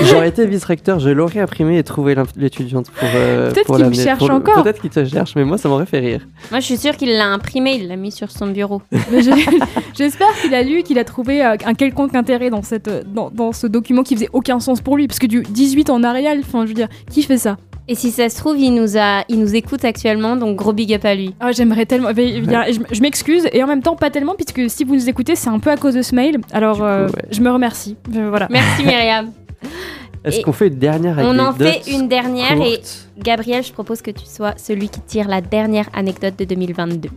[0.03, 3.07] J'aurais été vice-recteur, je l'aurais imprimé et trouvé l'étudiante pour.
[3.13, 4.63] euh, Peut-être qu'il me cherche le- encore.
[4.63, 6.21] Peut-être qu'il te cherche, mais moi ça m'aurait fait rire.
[6.49, 8.81] Moi, je suis sûre qu'il l'a imprimé, il l'a mis sur son bureau.
[9.11, 13.03] J'ai- J'espère qu'il a lu, qu'il a trouvé euh, un quelconque intérêt dans, cette, euh,
[13.05, 15.07] dans, dans ce document qui faisait aucun sens pour lui.
[15.07, 17.57] Parce que du 18 en Arial, enfin, je veux dire, qui fait ça?
[17.87, 20.93] Et si ça se trouve, il nous, a, il nous écoute actuellement, donc gros big
[20.93, 21.33] up à lui.
[21.39, 22.09] Ah, j'aimerais tellement.
[22.15, 25.49] mais, je m'excuse et en même temps pas tellement, puisque si vous nous écoutez, c'est
[25.49, 26.39] un peu à cause de ce mail.
[26.51, 27.13] Alors, coup, euh, ouais.
[27.31, 27.97] je me remercie.
[28.13, 28.47] Je- voilà.
[28.49, 29.31] Merci Myriam.
[30.23, 32.79] Est-ce qu'on fait une dernière On en anecdote fait une dernière et
[33.17, 37.09] Gabriel, je propose que tu sois celui qui tire la dernière anecdote de 2022.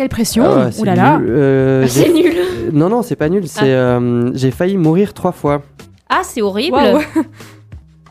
[0.00, 1.18] Quelle pression Ah ouais, c'est Ouh là là.
[1.18, 1.28] nul.
[1.28, 2.32] Euh, C'est nul.
[2.34, 3.46] Euh, Non, non, c'est pas nul.
[3.46, 3.98] C'est Ah.
[4.00, 5.60] euh, j'ai failli mourir trois fois.
[6.08, 6.74] Ah, c'est horrible.
[6.78, 7.00] Waouh.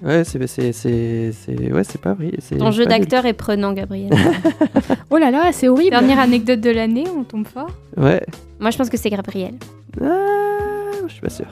[0.04, 2.32] Ouais, c'est c'est c'est c'est ouais, c'est pas vrai.
[2.38, 3.00] c'est Ton jeu pas nul.
[3.00, 4.12] d'acteur est prenant, Gabriel.
[5.10, 5.90] Oh là là, c'est horrible.
[5.90, 7.72] Dernière anecdote de l'année, on tombe fort.
[7.98, 8.22] Ouais.
[8.60, 9.56] Moi, je pense que c'est Gabriel.
[10.00, 10.06] Ah,
[11.08, 11.48] je suis pas sûr.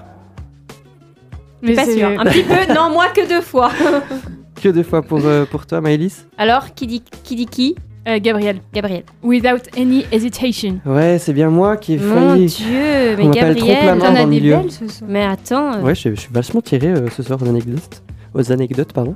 [1.63, 2.07] Mais Pas c'est- sûr.
[2.09, 2.73] Un petit peu.
[2.75, 3.71] Non, moi que deux fois.
[4.61, 7.75] Que deux fois pour euh, pour toi, Maëlys Alors, qui dit qui dit qui?
[8.07, 8.59] Euh, Gabriel.
[8.73, 9.03] Gabriel.
[9.23, 10.79] Without any hesitation.
[10.85, 12.45] Ouais, c'est bien moi qui ai Mon failli.
[12.45, 13.99] Dieu, mais On Gabriel.
[13.99, 15.09] T'en as des belles ce soir.
[15.11, 15.73] Mais attends.
[15.73, 18.01] euh, Ouais, je, je suis vachement tiré euh, ce soir aux anecdotes.
[18.33, 19.15] Aux anecdotes, pardon.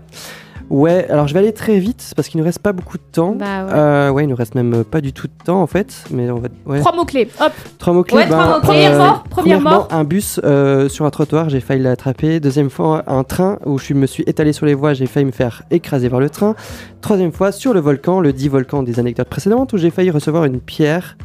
[0.71, 3.35] Ouais, alors je vais aller très vite parce qu'il nous reste pas beaucoup de temps.
[3.35, 3.71] Bah ouais.
[3.73, 6.39] Euh, ouais, il nous reste même pas du tout de temps en fait, mais on
[6.39, 6.47] va.
[6.65, 6.79] Ouais.
[6.79, 7.27] Trois mots-clés.
[7.41, 7.51] Hop.
[7.77, 8.19] Trois mots clés.
[8.19, 8.61] Ouais, trois mots-clés.
[8.61, 9.87] Première mort, première premièrement, mort.
[9.91, 12.39] un bus euh, sur un trottoir, j'ai failli l'attraper.
[12.39, 15.31] Deuxième fois, un train où je me suis étalé sur les voies, j'ai failli me
[15.31, 16.55] faire écraser par le train.
[17.01, 20.45] Troisième fois, sur le volcan, le dit volcan des anecdotes précédentes, où j'ai failli recevoir
[20.45, 21.17] une pierre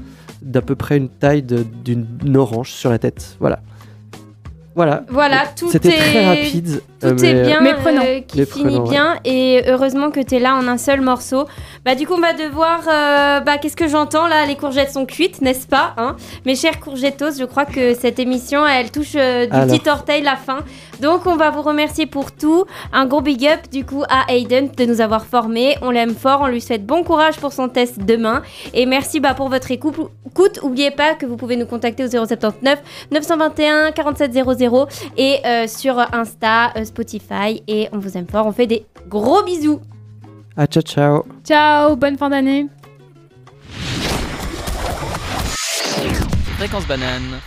[0.43, 3.37] d'à peu près une taille d'une orange sur la tête.
[3.39, 3.61] Voilà.
[4.77, 5.05] Voilà.
[5.09, 6.83] Voilà, tout C'était est très rapide.
[7.01, 8.03] Tout euh, mais, est bien, Méprenant.
[8.05, 8.89] euh, qui finit ouais.
[8.91, 11.47] bien et heureusement que tu es là en un seul morceau.
[11.85, 14.47] Bah du coup on va devoir, euh, bah qu'est-ce que j'entends là?
[14.47, 16.17] Les courgettes sont cuites, n'est-ce pas hein?
[16.45, 19.67] Mes chers courgettos, je crois que cette émission elle touche euh, du Alors.
[19.79, 20.59] petit orteil la fin.
[21.01, 22.65] Donc on va vous remercier pour tout.
[22.93, 25.77] Un gros big up du coup à Aiden de nous avoir formés.
[25.83, 28.43] On l'aime fort, on lui souhaite bon courage pour son test demain.
[28.75, 29.95] Et merci bah, pour votre écoute.
[30.27, 32.79] Écoute, Oubliez pas que vous pouvez nous contacter au 079
[33.11, 34.66] 921 4700
[35.17, 37.63] et euh, sur Insta, euh, Spotify.
[37.69, 38.47] Et on vous aime fort.
[38.47, 39.81] On fait des gros bisous.
[40.57, 41.25] Ah, ciao, ciao.
[41.45, 42.67] Ciao, bonne fin d'année.
[46.59, 47.41] Fréquence banane.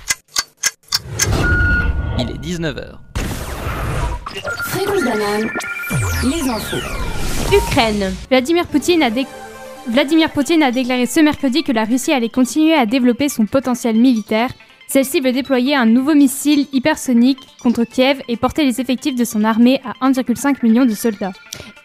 [2.19, 2.97] Il est 19h.
[4.65, 5.49] Fréquence banane,
[6.23, 6.77] les infos.
[7.55, 8.13] Ukraine.
[8.29, 9.25] Vladimir Poutine a dé-
[9.87, 13.95] Vladimir Poutine a déclaré ce mercredi que la Russie allait continuer à développer son potentiel
[13.95, 14.49] militaire.
[14.91, 19.43] Celle-ci veut déployer un nouveau missile hypersonique contre Kiev et porter les effectifs de son
[19.43, 21.31] armée à 1,5 million de soldats.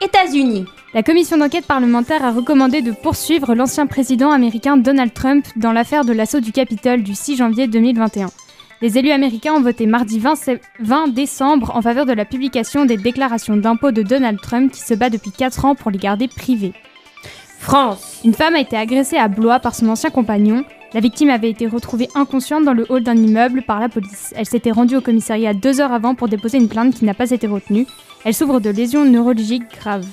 [0.00, 0.64] États-Unis.
[0.94, 6.05] La commission d'enquête parlementaire a recommandé de poursuivre l'ancien président américain Donald Trump dans l'affaire
[6.07, 8.28] de l'assaut du Capitole du 6 janvier 2021.
[8.80, 12.86] Les élus américains ont voté mardi 20, sé- 20 décembre en faveur de la publication
[12.86, 16.26] des déclarations d'impôts de Donald Trump qui se bat depuis 4 ans pour les garder
[16.28, 16.72] privées.
[17.59, 18.20] France.
[18.24, 20.64] Une femme a été agressée à Blois par son ancien compagnon.
[20.95, 24.32] La victime avait été retrouvée inconsciente dans le hall d'un immeuble par la police.
[24.36, 27.32] Elle s'était rendue au commissariat deux heures avant pour déposer une plainte qui n'a pas
[27.32, 27.88] été retenue.
[28.24, 30.07] Elle souffre de lésions neurologiques graves.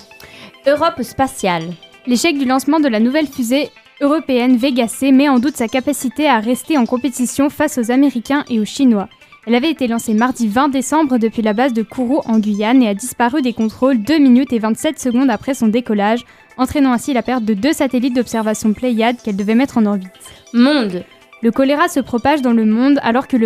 [0.66, 1.72] Europe spatiale.
[2.08, 3.70] L'échec du lancement de la nouvelle fusée
[4.02, 8.44] européenne Vega C met en doute sa capacité à rester en compétition face aux Américains
[8.50, 9.08] et aux Chinois.
[9.46, 12.88] Elle avait été lancée mardi 20 décembre depuis la base de Kourou en Guyane et
[12.88, 16.26] a disparu des contrôles 2 minutes et 27 secondes après son décollage,
[16.58, 20.41] entraînant ainsi la perte de deux satellites d'observation Pléiade qu'elle devait mettre en orbite.
[20.54, 21.06] Monde.
[21.42, 23.38] Le choléra se propage dans le monde alors que,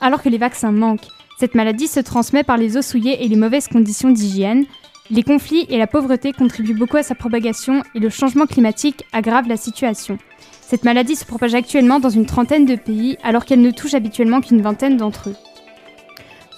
[0.00, 1.06] alors que les vaccins manquent.
[1.38, 4.64] Cette maladie se transmet par les eaux souillées et les mauvaises conditions d'hygiène.
[5.10, 9.46] Les conflits et la pauvreté contribuent beaucoup à sa propagation et le changement climatique aggrave
[9.48, 10.18] la situation.
[10.60, 14.40] Cette maladie se propage actuellement dans une trentaine de pays alors qu'elle ne touche habituellement
[14.40, 15.36] qu'une vingtaine d'entre eux.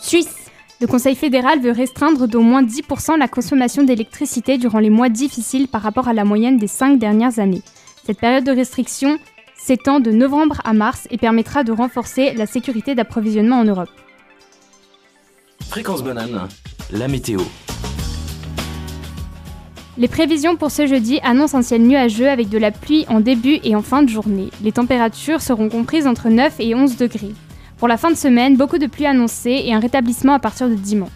[0.00, 0.36] Suisse.
[0.80, 5.68] Le Conseil fédéral veut restreindre d'au moins 10% la consommation d'électricité durant les mois difficiles
[5.68, 7.62] par rapport à la moyenne des cinq dernières années.
[8.04, 9.18] Cette période de restriction
[9.64, 13.88] s'étend de novembre à mars et permettra de renforcer la sécurité d'approvisionnement en Europe.
[15.70, 16.48] Fréquence banane,
[16.90, 17.40] la météo.
[19.96, 23.58] Les prévisions pour ce jeudi annoncent un ciel nuageux avec de la pluie en début
[23.64, 24.50] et en fin de journée.
[24.62, 27.32] Les températures seront comprises entre 9 et 11 degrés.
[27.78, 30.74] Pour la fin de semaine, beaucoup de pluie annoncée et un rétablissement à partir de
[30.74, 31.10] dimanche.